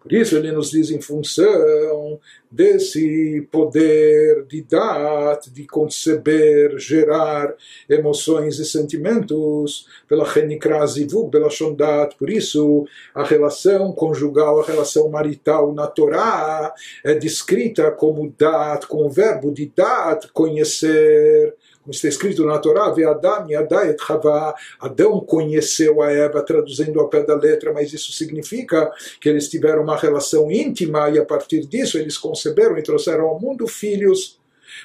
Por 0.05 0.13
isso 0.13 0.37
ele 0.37 0.51
nos 0.51 0.69
diz 0.69 0.91
em 0.91 1.01
função 1.01 2.19
desse 2.51 3.41
poder 3.51 4.45
de 4.45 4.61
dar, 4.61 5.39
de 5.51 5.65
conceber, 5.65 6.77
gerar 6.77 7.55
emoções 7.89 8.59
e 8.59 8.65
sentimentos 8.65 9.87
pela 10.07 10.23
Genikrazivuk, 10.23 11.31
pela 11.31 11.49
Shondat. 11.49 12.15
Por 12.17 12.29
isso 12.29 12.85
a 13.15 13.23
relação 13.23 13.91
conjugal, 13.93 14.61
a 14.61 14.65
relação 14.65 15.09
marital 15.09 15.73
na 15.73 15.87
Torá 15.87 16.71
é 17.03 17.15
descrita 17.15 17.89
como 17.89 18.31
dat, 18.37 18.85
com 18.85 19.07
o 19.07 19.09
verbo 19.09 19.51
de 19.51 19.71
dat, 19.75 20.27
conhecer 20.31 21.55
como 21.85 21.93
está 21.93 22.07
escrito 22.07 22.43
na 22.43 22.57
Torá, 22.57 22.87
Adam 22.87 23.47
Yadayet 23.47 23.97
Havá, 24.09 24.55
Adão 24.79 25.19
conheceu 25.19 26.01
a 26.01 26.11
Eva, 26.11 26.41
traduzindo 26.41 26.99
ao 26.99 27.07
pé 27.07 27.23
da 27.23 27.35
letra, 27.35 27.71
mas 27.71 27.93
isso 27.93 28.11
significa 28.11 28.91
que 29.21 29.29
eles 29.29 29.47
tiveram 29.47 29.83
uma 29.83 29.95
relação 29.95 30.51
íntima 30.51 31.11
e 31.11 31.19
a 31.19 31.25
partir 31.25 31.67
disso 31.67 31.99
eles 31.99 32.17
conceberam 32.17 32.75
e 32.75 32.81
trouxeram 32.81 33.27
ao 33.27 33.39
mundo 33.39 33.67
filhos. 33.67 34.39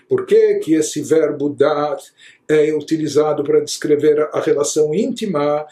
Por 0.09 0.27
que, 0.27 0.57
que 0.57 0.75
esse 0.75 1.03
verbo 1.03 1.49
dat 1.49 2.03
é 2.49 2.75
utilizado 2.75 3.45
para 3.45 3.61
descrever 3.61 4.29
a 4.33 4.41
relação 4.41 4.93
íntima? 4.93 5.65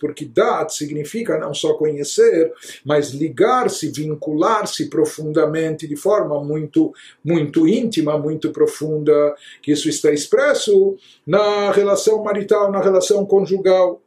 Porque 0.00 0.24
dat 0.24 0.74
significa 0.74 1.38
não 1.38 1.52
só 1.52 1.74
conhecer, 1.74 2.50
mas 2.84 3.10
ligar-se, 3.10 3.88
vincular-se 3.88 4.88
profundamente, 4.88 5.86
de 5.86 5.96
forma 5.96 6.42
muito, 6.42 6.92
muito 7.22 7.68
íntima, 7.68 8.18
muito 8.18 8.50
profunda, 8.50 9.34
que 9.60 9.72
isso 9.72 9.88
está 9.88 10.10
expresso 10.10 10.96
na 11.26 11.70
relação 11.70 12.22
marital, 12.22 12.72
na 12.72 12.80
relação 12.80 13.26
conjugal. 13.26 14.00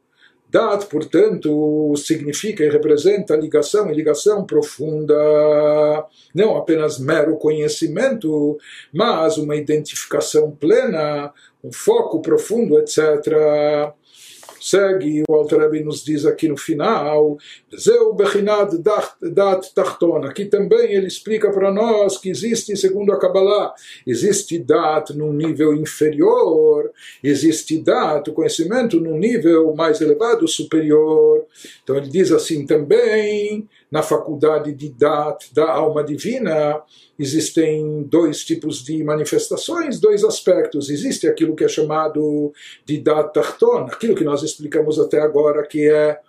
Dat, 0.48 0.86
portanto, 0.86 1.92
significa 1.96 2.62
e 2.64 2.70
representa 2.70 3.36
ligação 3.36 3.90
e 3.90 3.94
ligação 3.94 4.44
profunda, 4.44 5.14
não 6.34 6.56
apenas 6.56 6.98
mero 6.98 7.36
conhecimento, 7.36 8.56
mas 8.92 9.38
uma 9.38 9.56
identificação 9.56 10.50
plena, 10.52 11.32
um 11.62 11.72
foco 11.72 12.22
profundo, 12.22 12.78
etc 12.78 13.94
segue, 14.66 15.22
o 15.28 15.34
Alter 15.34 15.60
Rebbe 15.60 15.84
nos 15.84 16.04
diz 16.04 16.26
aqui 16.26 16.48
no 16.48 16.56
final, 16.56 17.38
Zeu 17.78 18.12
Bechinad 18.14 18.76
Dat 18.78 19.72
Tachtona, 19.72 20.32
que 20.32 20.44
também 20.46 20.92
ele 20.92 21.06
explica 21.06 21.50
para 21.52 21.70
nós 21.70 22.18
que 22.18 22.28
existe, 22.28 22.76
segundo 22.76 23.12
a 23.12 23.18
Kabbalah, 23.18 23.74
existe 24.04 24.58
Dat 24.58 25.10
num 25.10 25.32
nível 25.32 25.72
inferior, 25.74 26.90
existe 27.22 27.78
Dat, 27.78 28.28
o 28.28 28.32
conhecimento 28.32 28.98
num 28.98 29.16
nível 29.16 29.72
mais 29.76 30.00
elevado, 30.00 30.48
superior. 30.48 31.46
Então 31.84 31.96
ele 31.96 32.08
diz 32.08 32.32
assim 32.32 32.66
também, 32.66 33.68
na 33.96 34.02
faculdade 34.02 34.74
de 34.74 34.90
Dat, 34.90 35.54
da 35.54 35.70
alma 35.70 36.04
divina, 36.04 36.82
existem 37.18 38.02
dois 38.02 38.44
tipos 38.44 38.84
de 38.84 39.02
manifestações, 39.02 39.98
dois 39.98 40.22
aspectos. 40.22 40.90
Existe 40.90 41.26
aquilo 41.26 41.56
que 41.56 41.64
é 41.64 41.68
chamado 41.68 42.52
de 42.84 42.98
Dat 42.98 43.32
Tarton, 43.32 43.86
aquilo 43.90 44.14
que 44.14 44.22
nós 44.22 44.42
explicamos 44.42 44.98
até 44.98 45.18
agora, 45.18 45.66
que 45.66 45.88
é 45.88 46.20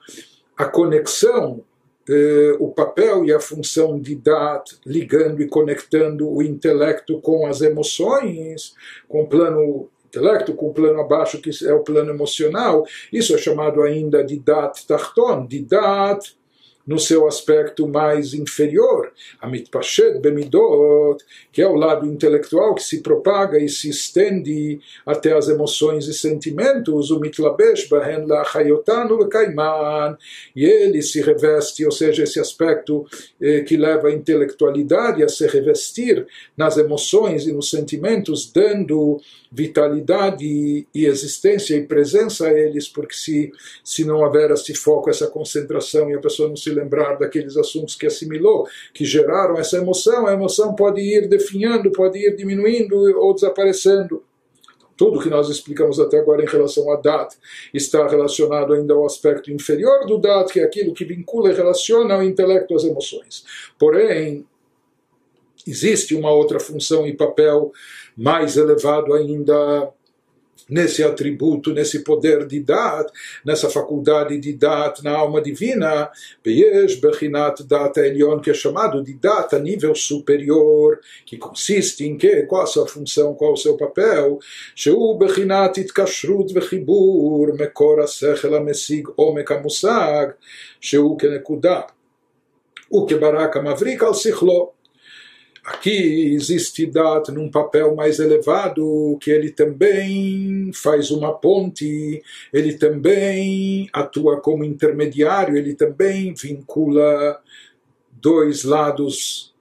a 0.56 0.64
conexão 0.64 1.62
eh, 2.10 2.56
o 2.58 2.70
papel 2.72 3.26
e 3.26 3.34
a 3.34 3.40
função 3.42 4.00
de 4.00 4.16
Dat 4.16 4.64
ligando 4.86 5.42
e 5.42 5.50
conectando 5.50 6.30
o 6.30 6.42
intelecto 6.42 7.20
com 7.20 7.48
as 7.48 7.60
emoções, 7.60 8.76
com 9.10 9.24
o 9.24 9.28
plano 9.28 9.90
intelecto, 10.06 10.54
com 10.54 10.70
o 10.70 10.74
plano 10.74 11.02
abaixo 11.02 11.42
que 11.42 11.50
é 11.66 11.74
o 11.74 11.84
plano 11.84 12.12
emocional, 12.12 12.86
isso 13.12 13.36
é 13.36 13.38
chamado 13.38 13.82
ainda 13.82 14.24
de 14.24 14.40
Dat 14.40 14.88
Tarton, 14.88 15.46
de 15.46 15.64
Dat 15.64 16.38
no 16.88 16.98
seu 16.98 17.28
aspecto 17.28 17.86
mais 17.86 18.34
inferior, 18.34 19.12
a 19.42 19.48
mitpashet 19.48 20.20
bemidot, 20.20 21.22
que 21.52 21.62
é 21.62 21.68
o 21.68 21.76
lado 21.76 22.08
intelectual 22.08 22.74
que 22.74 22.82
se 22.82 23.02
propaga 23.02 23.60
e 23.60 23.68
se 23.68 23.90
estende 23.90 24.80
até 25.06 25.34
as 25.34 25.50
emoções 25.50 26.08
e 26.08 26.14
sentimentos, 26.14 27.12
o 27.12 27.20
mitlabesh 27.20 27.90
bahen 27.90 28.26
lachayotanu 28.26 29.18
lekaiman, 29.18 30.18
e 30.56 30.64
ele 30.64 31.02
se 31.02 31.22
reveste, 31.22 31.84
ou 31.86 31.92
seja, 31.92 32.24
esse 32.24 32.40
aspecto 32.40 33.06
eh, 33.42 33.62
que 33.62 33.76
leva 33.76 34.08
a 34.08 34.14
intelectualidade 34.14 35.22
a 35.24 35.28
se 35.28 35.46
revestir 35.46 36.26
nas 36.56 36.78
emoções 36.78 37.46
e 37.46 37.52
nos 37.52 37.70
sentimentos, 37.70 38.50
dando 38.50 39.20
vitalidade 39.52 40.46
e 40.94 41.06
existência 41.06 41.76
e 41.76 41.86
presença 41.86 42.48
a 42.48 42.54
eles, 42.54 42.88
porque 42.88 43.16
se, 43.16 43.52
se 43.84 44.06
não 44.06 44.22
houver 44.22 44.52
esse 44.52 44.74
foco, 44.74 45.10
essa 45.10 45.28
concentração 45.28 46.10
e 46.10 46.16
a 46.16 46.20
pessoa 46.20 46.50
não 46.50 46.56
se 46.56 46.77
lembrar 46.78 47.18
daqueles 47.18 47.58
assuntos 47.58 47.96
que 47.96 48.06
assimilou, 48.06 48.68
que 48.94 49.04
geraram 49.04 49.58
essa 49.58 49.78
emoção, 49.78 50.28
a 50.28 50.34
emoção 50.34 50.76
pode 50.76 51.02
ir 51.02 51.28
definhando, 51.28 51.92
pode 51.92 52.20
ir 52.20 52.36
diminuindo 52.36 52.96
ou 53.20 53.34
desaparecendo. 53.34 54.24
Tudo 54.96 55.20
que 55.20 55.30
nós 55.30 55.48
explicamos 55.48 56.00
até 56.00 56.18
agora 56.20 56.42
em 56.42 56.48
relação 56.48 56.92
a 56.92 56.96
Dat 56.96 57.36
está 57.72 58.08
relacionado 58.08 58.74
ainda 58.74 58.96
ao 58.96 59.06
aspecto 59.06 59.52
inferior 59.52 60.08
do 60.08 60.18
Dat, 60.18 60.52
que 60.52 60.60
é 60.60 60.64
aquilo 60.64 60.94
que 60.94 61.06
vincula 61.06 61.52
e 61.52 61.56
relaciona 61.56 62.18
o 62.18 62.24
intelecto 62.24 62.76
às 62.76 62.84
emoções. 62.84 63.46
Porém, 63.78 64.46
existe 65.68 66.16
uma 66.16 66.32
outra 66.32 66.60
função 66.60 67.06
e 67.06 67.16
papel 67.16 67.72
mais 68.16 68.58
elevado 68.58 69.14
ainda 69.14 69.94
nesse 70.70 71.04
atributo, 71.04 71.74
nesse 71.74 72.04
poder 72.04 72.46
de 72.46 72.60
Dat, 72.60 73.12
nessa 73.46 73.70
faculdade 73.70 74.38
de 74.40 74.54
Dat 74.54 75.02
na 75.02 75.12
alma 75.12 75.42
divina, 75.42 76.10
Beyesh 76.44 76.96
Bechinat 76.96 77.64
Dat 77.64 77.98
Elion, 77.98 78.40
que 78.40 78.52
é 78.52 78.54
chamado 78.54 79.04
de 79.04 79.14
Dat 79.14 79.54
a 79.54 79.60
nível 79.60 79.96
superior, 79.96 81.00
que 81.26 81.38
consiste 81.38 82.06
em 82.06 82.18
que? 82.18 82.44
Qual 82.44 82.64
a 82.64 82.66
sua 82.66 82.88
função, 82.88 83.34
qual 83.34 83.54
o 83.54 83.58
seu 83.58 83.78
papel? 83.78 84.40
Sheu 84.76 85.16
Bechinat 85.16 85.78
Itkashrut 85.78 86.54
Vechibur, 86.54 87.54
Mekor 87.56 88.00
HaSechel 88.00 88.56
HaMesig 88.56 89.08
Omek 89.18 89.52
HaMusag, 89.52 90.36
Sheu 90.80 91.16
Kenekudah, 91.16 91.88
Ukebarak 92.92 93.56
HaMavrik 93.56 94.04
Al 94.04 94.14
Sichlo, 94.14 94.77
Aqui 95.68 96.34
existe 96.34 96.86
Dat 96.86 97.30
num 97.30 97.52
papel 97.52 97.94
mais 97.94 98.20
elevado, 98.20 99.18
que 99.20 99.30
ele 99.30 99.52
também 99.52 100.72
faz 100.74 101.12
uma 101.12 101.34
ponte, 101.34 102.24
ele 102.54 102.76
também 102.78 103.90
atua 103.92 104.40
como 104.40 104.64
intermediário, 104.64 105.58
ele 105.58 105.76
também 105.76 106.34
vincula 106.34 107.42
dois 108.10 108.64
lados 108.64 109.54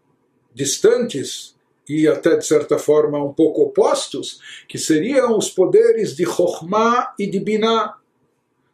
distantes 0.55 1.57
e 1.89 2.07
até 2.07 2.37
de 2.37 2.47
certa 2.47 2.79
forma 2.79 3.21
um 3.21 3.33
pouco 3.33 3.63
opostos, 3.63 4.41
que 4.69 4.79
seriam 4.79 5.37
os 5.37 5.51
poderes 5.51 6.15
de 6.15 6.25
Chokhmah 6.25 7.15
e 7.19 7.27
de 7.27 7.41
Binah. 7.41 7.97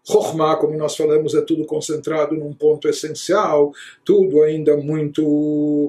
Chokhmah, 0.05 0.57
como 0.57 0.77
nós 0.77 0.97
falamos, 0.97 1.35
é 1.35 1.41
tudo 1.41 1.65
concentrado 1.65 2.35
num 2.35 2.53
ponto 2.53 2.89
essencial, 2.89 3.73
tudo 4.05 4.43
ainda 4.43 4.77
muito 4.77 5.89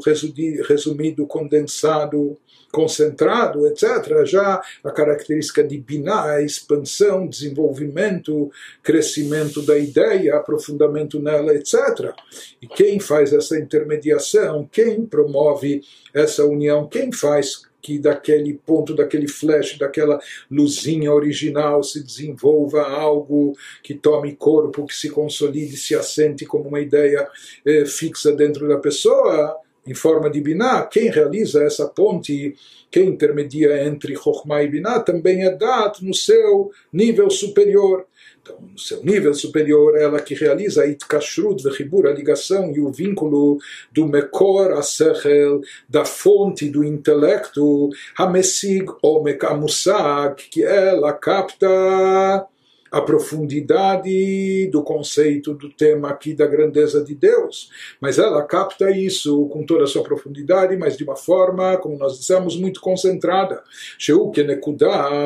resumido, 0.68 1.26
condensado, 1.26 2.38
concentrado, 2.72 3.68
etc. 3.68 4.26
Já 4.26 4.62
a 4.84 4.92
característica 4.92 5.64
de 5.64 5.78
Binah 5.80 6.40
é 6.40 6.46
expansão, 6.46 7.28
desenvolvimento, 7.28 8.52
crescimento 8.82 9.62
da 9.64 9.78
ideia, 9.78 10.36
aprofundamento 10.36 11.20
nela, 11.20 11.54
etc. 11.56 12.14
E 12.62 12.68
quem 12.68 13.00
faz 13.00 13.34
essa 13.34 13.58
intermediação, 13.58 14.70
quem 14.72 15.06
promove 15.06 15.82
essa 16.14 16.46
união, 16.46 16.88
quem 16.88 17.12
faz 17.12 17.64
que 17.84 18.00
daquele 18.00 18.54
ponto, 18.54 18.96
daquele 18.96 19.28
flash, 19.28 19.78
daquela 19.78 20.18
luzinha 20.50 21.12
original 21.12 21.84
se 21.84 22.02
desenvolva 22.02 22.82
algo 22.84 23.54
que 23.84 23.94
tome 23.94 24.34
corpo, 24.34 24.88
que 24.88 24.96
se 24.96 25.10
consolide, 25.10 25.76
se 25.76 25.94
assente 25.94 26.46
como 26.46 26.70
uma 26.70 26.80
ideia 26.80 27.28
eh, 27.66 27.86
fixa 27.86 28.32
dentro 28.32 28.70
da 28.70 28.78
pessoa, 28.78 29.60
em 29.86 29.94
forma 29.94 30.30
de 30.30 30.40
Binah. 30.40 30.86
Quem 30.86 31.10
realiza 31.10 31.64
essa 31.64 31.88
ponte, 31.88 32.56
quem 32.90 33.10
intermedia 33.10 33.86
entre 33.86 34.16
Chokhmah 34.16 34.64
e 34.64 34.68
Binah, 34.68 35.00
também 35.00 35.46
é 35.46 35.52
Dat 35.52 36.02
no 36.02 36.14
seu 36.14 36.72
nível 36.92 37.30
superior. 37.30 38.06
Então, 38.42 38.60
no 38.60 38.78
seu 38.78 39.02
nível 39.04 39.34
superior, 39.34 39.98
ela 39.98 40.20
que 40.20 40.34
realiza 40.34 40.84
a 40.84 40.88
itkashrut 40.88 41.64
vechibur, 41.64 42.08
a 42.08 42.12
ligação 42.12 42.74
e 42.76 42.80
o 42.82 42.92
vínculo 42.92 43.58
do 43.92 44.06
mekor 44.06 44.74
a 44.74 44.82
sechel, 44.82 45.62
da 45.88 46.04
fonte 46.04 46.68
do 46.70 46.84
intelecto, 46.84 47.90
hamesig 48.18 48.86
omek 49.02 49.46
amusag, 49.46 50.44
que 50.50 50.62
ela 50.62 51.14
capta 51.14 52.46
a 52.94 53.02
profundidade 53.02 54.68
do 54.68 54.84
conceito 54.84 55.56
do 55.56 55.68
tema 55.68 56.10
aqui 56.10 56.36
da 56.36 56.46
grandeza 56.46 57.04
de 57.04 57.16
Deus, 57.16 57.72
mas 58.00 58.20
ela 58.20 58.44
capta 58.44 58.92
isso 58.92 59.48
com 59.48 59.66
toda 59.66 59.86
a 59.86 59.88
sua 59.88 60.04
profundidade, 60.04 60.78
mas 60.78 60.96
de 60.96 61.04
uma 61.04 61.16
forma, 61.16 61.76
como 61.78 61.98
nós 61.98 62.20
dissemos, 62.20 62.56
muito 62.56 62.80
concentrada. 62.80 63.64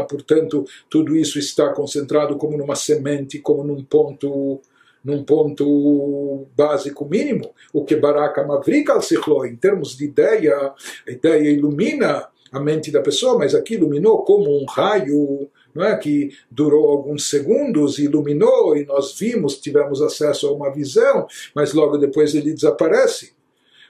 Portanto, 0.10 0.64
tudo 0.90 1.14
isso 1.14 1.38
está 1.38 1.74
concentrado 1.74 2.38
como 2.38 2.58
numa 2.58 2.76
semente, 2.76 3.38
como 3.38 3.66
num 3.66 3.84
ponto 3.84 4.62
num 5.04 5.24
ponto 5.24 6.48
básico 6.56 7.06
mínimo, 7.06 7.54
o 7.72 7.86
que 7.86 7.96
Baraka 7.96 8.46
Mavrika 8.46 8.94
al 8.94 9.46
em 9.46 9.56
termos 9.56 9.96
de 9.96 10.06
ideia, 10.06 10.74
a 11.08 11.12
ideia 11.12 11.50
ilumina 11.50 12.28
a 12.52 12.60
mente 12.60 12.92
da 12.92 13.02
pessoa, 13.02 13.38
mas 13.38 13.54
aqui 13.56 13.76
iluminou 13.76 14.24
como 14.24 14.50
um 14.50 14.66
raio 14.66 15.50
não 15.78 15.86
é? 15.86 15.96
que 15.98 16.32
durou 16.52 16.90
alguns 16.90 17.30
segundos, 17.30 18.00
iluminou 18.00 18.76
e 18.76 18.86
nós 18.86 19.18
vimos, 19.18 19.58
tivemos 19.58 20.02
acesso 20.02 20.48
a 20.48 20.52
uma 20.52 20.72
visão, 20.72 21.28
mas 21.56 21.74
logo 21.74 21.98
depois 21.98 22.36
ele 22.36 22.54
desaparece. 22.54 23.38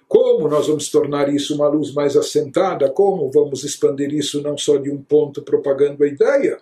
Como 0.07 0.47
nós 0.47 0.67
vamos 0.67 0.89
tornar 0.89 1.33
isso 1.33 1.53
uma 1.55 1.67
luz 1.67 1.93
mais 1.93 2.15
assentada? 2.15 2.89
Como 2.89 3.29
vamos 3.29 3.63
expandir 3.65 4.13
isso 4.13 4.41
não 4.41 4.57
só 4.57 4.77
de 4.77 4.89
um 4.89 5.01
ponto 5.01 5.41
propagando 5.41 6.03
a 6.03 6.07
ideia, 6.07 6.59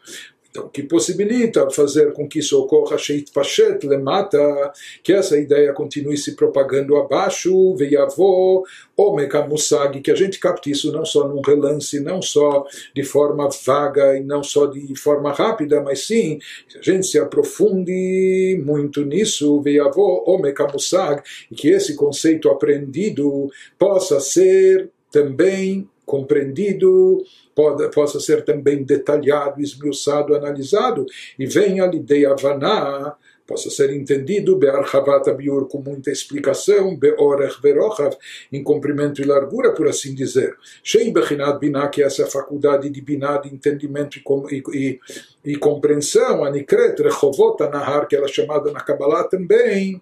então, 0.55 0.69
que 0.69 0.83
possibilita 0.83 1.69
fazer 1.69 2.13
com 2.13 2.29
que 2.29 2.39
isso 2.39 2.57
ocorra 2.57 2.97
Sheit 2.97 3.29
Pashet 3.33 3.85
Lemata, 3.85 4.71
que 5.03 5.11
essa 5.11 5.37
ideia 5.37 5.73
continue 5.73 6.17
se 6.17 6.33
propagando 6.33 6.95
abaixo, 6.95 7.75
Veiavô, 7.75 8.65
Omeka 8.95 9.45
Musag, 9.45 9.99
que 9.99 10.09
a 10.09 10.15
gente 10.15 10.39
capte 10.39 10.71
isso 10.71 10.93
não 10.93 11.03
só 11.03 11.27
num 11.27 11.41
relance, 11.41 11.99
não 11.99 12.21
só 12.21 12.65
de 12.95 13.03
forma 13.03 13.49
vaga 13.65 14.17
e 14.17 14.23
não 14.23 14.41
só 14.41 14.65
de 14.67 14.95
forma 14.95 15.33
rápida, 15.33 15.81
mas 15.81 16.07
sim, 16.07 16.39
que 16.69 16.77
a 16.77 16.81
gente 16.81 17.05
se 17.05 17.19
aprofunde 17.19 18.61
muito 18.65 19.03
nisso, 19.03 19.61
Veiavô, 19.61 20.23
Omeka 20.25 20.67
Musag, 20.71 21.21
e 21.51 21.55
que 21.55 21.67
esse 21.67 21.95
conceito 21.95 22.49
aprendido 22.49 23.49
possa 23.77 24.21
ser 24.21 24.89
também 25.11 25.89
compreendido, 26.05 27.23
pode, 27.55 27.89
possa 27.91 28.19
ser 28.19 28.43
também 28.43 28.83
detalhado, 28.83 29.61
esmiuçado, 29.61 30.35
analisado, 30.35 31.05
e 31.37 31.45
venha 31.45 31.85
lhe 31.87 31.99
de 31.99 32.25
Havaná, 32.25 33.15
possa 33.47 33.69
ser 33.69 33.91
entendido 33.93 34.57
be'archavat 34.57 35.31
biur 35.33 35.67
com 35.67 35.79
muita 35.79 36.11
explicação, 36.11 36.95
be'orech 36.95 37.61
verochav, 37.61 38.15
em 38.51 38.63
comprimento 38.63 39.21
e 39.21 39.25
largura, 39.25 39.71
por 39.71 39.87
assim 39.87 40.15
dizer. 40.15 40.55
Shei 40.83 41.11
bechinat 41.11 41.59
binah, 41.59 41.87
que 41.87 42.01
é 42.01 42.05
essa 42.05 42.25
faculdade 42.25 42.89
de 42.89 43.01
binah, 43.01 43.37
de 43.37 43.53
entendimento 43.53 44.19
e, 44.51 44.63
e, 44.73 44.99
e 45.45 45.55
compreensão, 45.57 46.43
anikret 46.43 46.99
rechovot 47.01 47.61
anahar, 47.61 48.07
que 48.07 48.15
ela 48.15 48.25
é 48.25 48.29
chamada 48.29 48.71
na 48.71 48.79
Kabbalah 48.79 49.25
também, 49.25 50.01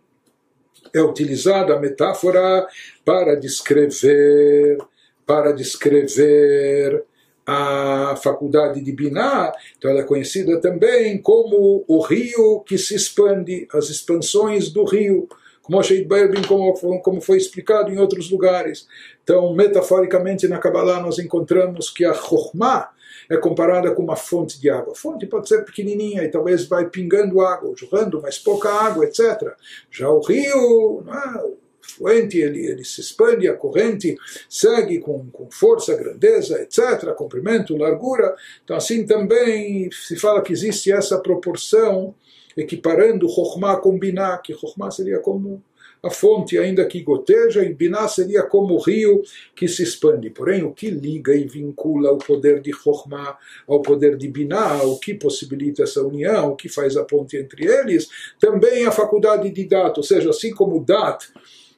é 0.94 1.02
utilizada 1.02 1.74
a 1.74 1.80
metáfora 1.80 2.68
para 3.04 3.36
descrever 3.36 4.78
para 5.26 5.52
descrever 5.52 7.04
a 7.46 8.16
faculdade 8.24 8.82
de 8.82 8.92
Binah, 8.92 9.52
então 9.78 9.92
ela 9.92 10.00
é 10.00 10.04
conhecida 10.04 10.62
também 10.62 11.18
como 11.18 11.84
o 11.88 12.02
rio 12.02 12.62
que 12.62 12.78
se 12.78 12.96
expande, 12.96 13.68
as 13.74 13.90
expansões 13.90 14.70
do 14.70 14.86
rio, 14.86 15.28
como 15.62 15.82
como, 16.48 17.02
como 17.02 17.22
foi 17.22 17.38
explicado 17.38 17.92
em 17.92 17.98
outros 17.98 18.30
lugares. 18.30 18.88
Então, 19.24 19.54
metaforicamente 19.54 20.48
na 20.48 20.58
Kabbalah 20.58 21.02
nós 21.02 21.20
encontramos 21.20 21.90
que 21.90 22.06
a 22.06 22.14
Chokhmah 22.14 22.92
é 23.30 23.38
comparada 23.38 23.92
com 23.92 24.04
uma 24.04 24.16
fonte 24.16 24.60
de 24.60 24.70
água. 24.70 24.94
A 24.94 24.96
fonte 24.96 25.26
pode 25.26 25.48
ser 25.48 25.64
pequenininha 25.64 26.24
e 26.24 26.30
talvez 26.30 26.66
vai 26.68 26.90
pingando 26.90 27.42
água, 27.42 27.74
jorrando 27.76 28.22
mais 28.22 28.38
pouca 28.38 28.70
água, 28.70 29.06
etc. 29.06 29.54
Já 29.90 30.10
o 30.10 30.22
rio, 30.22 31.04
é? 31.08 31.63
Fluente, 31.84 32.38
ele, 32.38 32.66
ele 32.66 32.84
se 32.84 33.02
expande, 33.02 33.48
a 33.48 33.54
corrente 33.54 34.16
segue 34.50 35.00
com, 35.00 35.28
com 35.32 35.52
força, 35.52 35.96
grandeza, 35.96 36.62
etc., 36.62 37.14
comprimento, 37.16 37.78
largura. 37.78 38.36
Então, 38.64 38.76
assim 38.76 39.06
também 39.06 39.90
se 39.92 40.16
fala 40.16 40.42
que 40.42 40.54
existe 40.54 40.92
essa 40.92 41.20
proporção, 41.20 42.16
equiparando 42.56 43.30
Chokhmah 43.30 43.78
com 43.78 43.98
Binah, 43.98 44.38
que 44.38 44.54
Chokhmah 44.54 44.92
seria 44.92 45.20
como 45.20 45.62
a 46.02 46.10
fonte 46.10 46.58
ainda 46.58 46.86
que 46.86 47.02
goteja, 47.02 47.64
e 47.64 47.74
Binah 47.74 48.10
seria 48.10 48.44
como 48.44 48.74
o 48.74 48.82
rio 48.82 49.24
que 49.56 49.70
se 49.70 49.84
expande. 49.84 50.30
Porém, 50.30 50.62
o 50.62 50.74
que 50.74 50.90
liga 50.90 51.34
e 51.34 51.46
vincula 51.46 52.12
o 52.12 52.18
poder 52.18 52.60
de 52.60 52.74
Chokhmah 52.74 53.38
ao 53.66 53.82
poder 53.82 54.18
de 54.18 54.28
Binah, 54.28 54.84
o 54.84 55.00
que 55.00 55.14
possibilita 55.14 55.84
essa 55.84 56.04
união, 56.04 56.52
o 56.52 56.56
que 56.58 56.68
faz 56.68 56.98
a 56.98 57.06
ponte 57.06 57.38
entre 57.38 57.66
eles, 57.66 58.10
também 58.38 58.86
a 58.86 58.92
faculdade 58.92 59.50
de 59.50 59.64
Dat, 59.64 59.98
ou 59.98 60.04
seja, 60.04 60.30
assim 60.30 60.52
como 60.54 60.84
Dat 60.84 61.26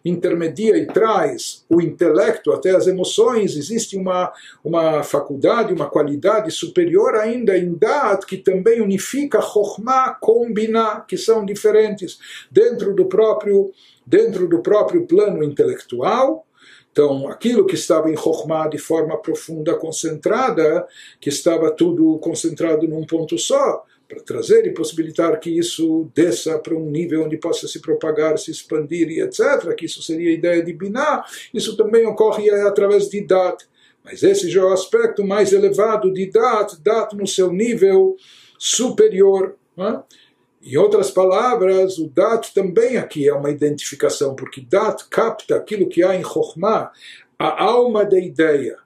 intermedia 0.05 0.77
e 0.77 0.85
traz 0.85 1.65
o 1.67 1.81
intelecto 1.81 2.53
até 2.53 2.75
as 2.75 2.85
emoções, 2.85 3.57
existe 3.57 3.97
uma, 3.97 4.31
uma 4.63 5.01
faculdade, 5.01 5.73
uma 5.73 5.89
qualidade 5.89 6.51
superior 6.51 7.15
ainda 7.15 7.57
em 7.57 7.73
Dat, 7.73 8.25
que 8.25 8.37
também 8.37 8.81
unifica 8.81 9.41
Chokhmah 9.41 10.17
com 10.21 10.53
Binah, 10.53 11.01
que 11.01 11.17
são 11.17 11.43
diferentes 11.43 12.19
dentro 12.51 12.93
do 12.93 13.05
próprio, 13.05 13.71
dentro 14.05 14.47
do 14.47 14.61
próprio 14.61 15.07
plano 15.07 15.43
intelectual. 15.43 16.45
Então, 16.91 17.27
aquilo 17.27 17.65
que 17.65 17.75
estava 17.75 18.09
em 18.09 18.15
Chokhmah 18.15 18.69
de 18.69 18.77
forma 18.77 19.17
profunda, 19.17 19.75
concentrada, 19.75 20.87
que 21.19 21.29
estava 21.29 21.69
tudo 21.71 22.17
concentrado 22.19 22.87
num 22.87 23.05
ponto 23.05 23.37
só, 23.37 23.83
para 24.07 24.21
trazer 24.21 24.65
e 24.65 24.73
possibilitar 24.73 25.39
que 25.39 25.49
isso 25.49 26.09
desça 26.13 26.57
para 26.59 26.75
um 26.75 26.89
nível 26.89 27.23
onde 27.23 27.37
possa 27.37 27.67
se 27.67 27.81
propagar, 27.81 28.37
se 28.37 28.51
expandir 28.51 29.09
e 29.09 29.21
etc., 29.21 29.73
que 29.75 29.85
isso 29.85 30.01
seria 30.01 30.29
a 30.29 30.33
ideia 30.33 30.63
de 30.63 30.73
Binah, 30.73 31.23
isso 31.53 31.75
também 31.75 32.05
ocorre 32.05 32.49
através 32.49 33.09
de 33.09 33.21
Dat. 33.21 33.65
Mas 34.03 34.21
esse 34.21 34.49
já 34.49 34.61
é 34.61 34.65
o 34.65 34.73
aspecto 34.73 35.23
mais 35.23 35.51
elevado 35.51 36.13
de 36.13 36.27
Dat, 36.27 36.77
Dat 36.81 37.15
no 37.15 37.25
seu 37.25 37.51
nível 37.51 38.15
superior. 38.57 39.55
Né? 39.75 40.01
Em 40.61 40.77
outras 40.77 41.09
palavras, 41.09 41.97
o 41.97 42.07
Dat 42.07 42.53
também 42.53 42.97
aqui 42.97 43.27
é 43.27 43.33
uma 43.33 43.49
identificação, 43.49 44.35
porque 44.35 44.61
Dat 44.61 45.03
capta 45.09 45.55
aquilo 45.55 45.89
que 45.89 46.03
há 46.03 46.15
em 46.15 46.23
Chokhmah, 46.23 46.91
a 47.37 47.63
alma 47.63 48.05
da 48.05 48.19
ideia 48.19 48.77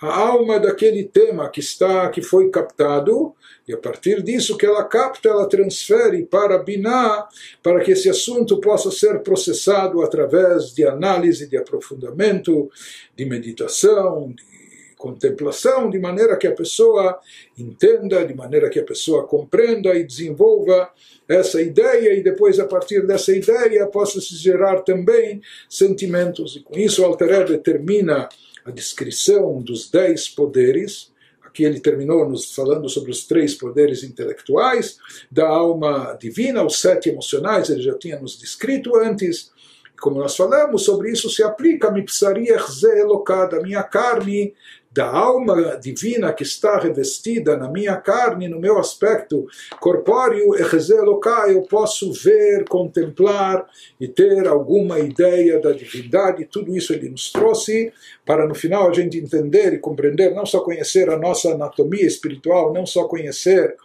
a 0.00 0.16
alma 0.16 0.60
daquele 0.60 1.04
tema 1.04 1.48
que 1.48 1.60
está 1.60 2.08
que 2.08 2.22
foi 2.22 2.50
captado 2.50 3.34
e 3.68 3.74
a 3.74 3.76
partir 3.76 4.22
disso 4.22 4.56
que 4.56 4.64
ela 4.64 4.82
capta 4.84 5.28
ela 5.28 5.48
transfere 5.48 6.24
para 6.24 6.58
Binah 6.58 7.28
para 7.62 7.80
que 7.80 7.92
esse 7.92 8.08
assunto 8.08 8.60
possa 8.60 8.90
ser 8.90 9.20
processado 9.20 10.02
através 10.02 10.72
de 10.72 10.86
análise 10.86 11.46
de 11.46 11.56
aprofundamento 11.56 12.70
de 13.14 13.24
meditação 13.26 14.32
de 14.32 14.58
contemplação 14.96 15.88
de 15.88 15.98
maneira 15.98 16.36
que 16.36 16.46
a 16.46 16.52
pessoa 16.52 17.18
entenda 17.56 18.24
de 18.26 18.34
maneira 18.34 18.68
que 18.68 18.80
a 18.80 18.84
pessoa 18.84 19.26
compreenda 19.26 19.94
e 19.94 20.04
desenvolva 20.04 20.90
essa 21.28 21.62
ideia 21.62 22.14
e 22.14 22.22
depois 22.22 22.58
a 22.58 22.66
partir 22.66 23.06
dessa 23.06 23.34
ideia 23.34 23.86
possa 23.86 24.20
se 24.20 24.34
gerar 24.34 24.80
também 24.80 25.40
sentimentos 25.68 26.56
e 26.56 26.60
com 26.60 26.76
isso 26.76 27.02
o 27.02 27.04
Alter 27.04 27.46
determina 27.46 28.28
a 28.64 28.70
descrição 28.70 29.62
dos 29.62 29.90
dez 29.90 30.28
poderes. 30.28 31.10
Aqui 31.48 31.64
ele 31.64 31.80
terminou 31.80 32.28
nos 32.28 32.54
falando 32.54 32.88
sobre 32.90 33.10
os 33.10 33.26
três 33.26 33.54
poderes 33.54 34.02
intelectuais 34.02 34.98
da 35.30 35.48
alma 35.48 36.16
divina, 36.20 36.62
os 36.62 36.78
sete 36.78 37.08
emocionais, 37.08 37.70
ele 37.70 37.80
já 37.80 37.96
tinha 37.96 38.20
nos 38.20 38.38
descrito 38.38 38.94
antes. 38.96 39.50
Como 39.98 40.20
nós 40.20 40.36
falamos, 40.36 40.84
sobre 40.84 41.10
isso 41.10 41.30
se 41.30 41.42
aplica 41.42 41.88
a 41.88 41.90
mipsariach 41.90 42.70
ze 42.70 43.00
elokada, 43.00 43.62
minha 43.62 43.82
carne 43.82 44.54
da 44.98 45.06
alma 45.08 45.76
divina 45.76 46.32
que 46.32 46.42
está 46.42 46.76
revestida 46.76 47.56
na 47.56 47.70
minha 47.70 47.94
carne, 47.98 48.48
no 48.48 48.58
meu 48.58 48.80
aspecto 48.80 49.46
corpóreo, 49.78 50.56
eu 50.56 51.62
posso 51.70 52.12
ver, 52.12 52.64
contemplar 52.64 53.64
e 54.00 54.08
ter 54.08 54.48
alguma 54.48 54.98
ideia 54.98 55.60
da 55.60 55.70
divindade. 55.70 56.46
Tudo 56.46 56.76
isso 56.76 56.92
ele 56.92 57.10
nos 57.10 57.30
trouxe 57.30 57.92
para 58.26 58.44
no 58.44 58.56
final 58.56 58.90
a 58.90 58.92
gente 58.92 59.16
entender 59.16 59.72
e 59.72 59.78
compreender, 59.78 60.34
não 60.34 60.44
só 60.44 60.58
conhecer 60.62 61.08
a 61.08 61.16
nossa 61.16 61.52
anatomia 61.52 62.04
espiritual, 62.04 62.72
não 62.72 62.84
só 62.84 63.04
conhecer 63.04 63.76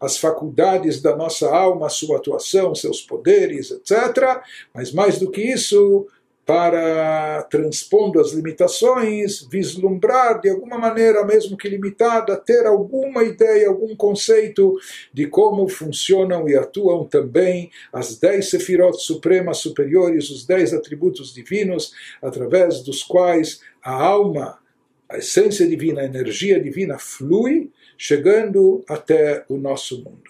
as 0.00 0.18
faculdades 0.18 1.02
da 1.02 1.16
nossa 1.16 1.50
alma, 1.52 1.88
sua 1.88 2.18
atuação, 2.18 2.76
seus 2.76 3.02
poderes, 3.02 3.72
etc., 3.72 4.40
mas 4.72 4.92
mais 4.92 5.18
do 5.18 5.32
que 5.32 5.42
isso, 5.42 6.06
para, 6.46 7.42
transpondo 7.50 8.18
as 8.18 8.32
limitações, 8.32 9.46
vislumbrar 9.48 10.40
de 10.40 10.48
alguma 10.48 10.78
maneira, 10.78 11.24
mesmo 11.24 11.56
que 11.56 11.68
limitada, 11.68 12.36
ter 12.36 12.66
alguma 12.66 13.22
ideia, 13.22 13.68
algum 13.68 13.94
conceito 13.94 14.76
de 15.12 15.26
como 15.26 15.68
funcionam 15.68 16.48
e 16.48 16.56
atuam 16.56 17.04
também 17.04 17.70
as 17.92 18.18
dez 18.18 18.50
sefirot 18.50 19.00
supremas 19.00 19.58
superiores, 19.58 20.30
os 20.30 20.44
dez 20.44 20.74
atributos 20.74 21.32
divinos, 21.32 21.92
através 22.20 22.82
dos 22.82 23.02
quais 23.02 23.60
a 23.82 23.92
alma, 23.92 24.58
a 25.08 25.18
essência 25.18 25.66
divina, 25.66 26.00
a 26.00 26.06
energia 26.06 26.60
divina 26.60 26.98
flui, 26.98 27.70
chegando 27.96 28.82
até 28.88 29.44
o 29.48 29.56
nosso 29.56 30.02
mundo. 30.02 30.29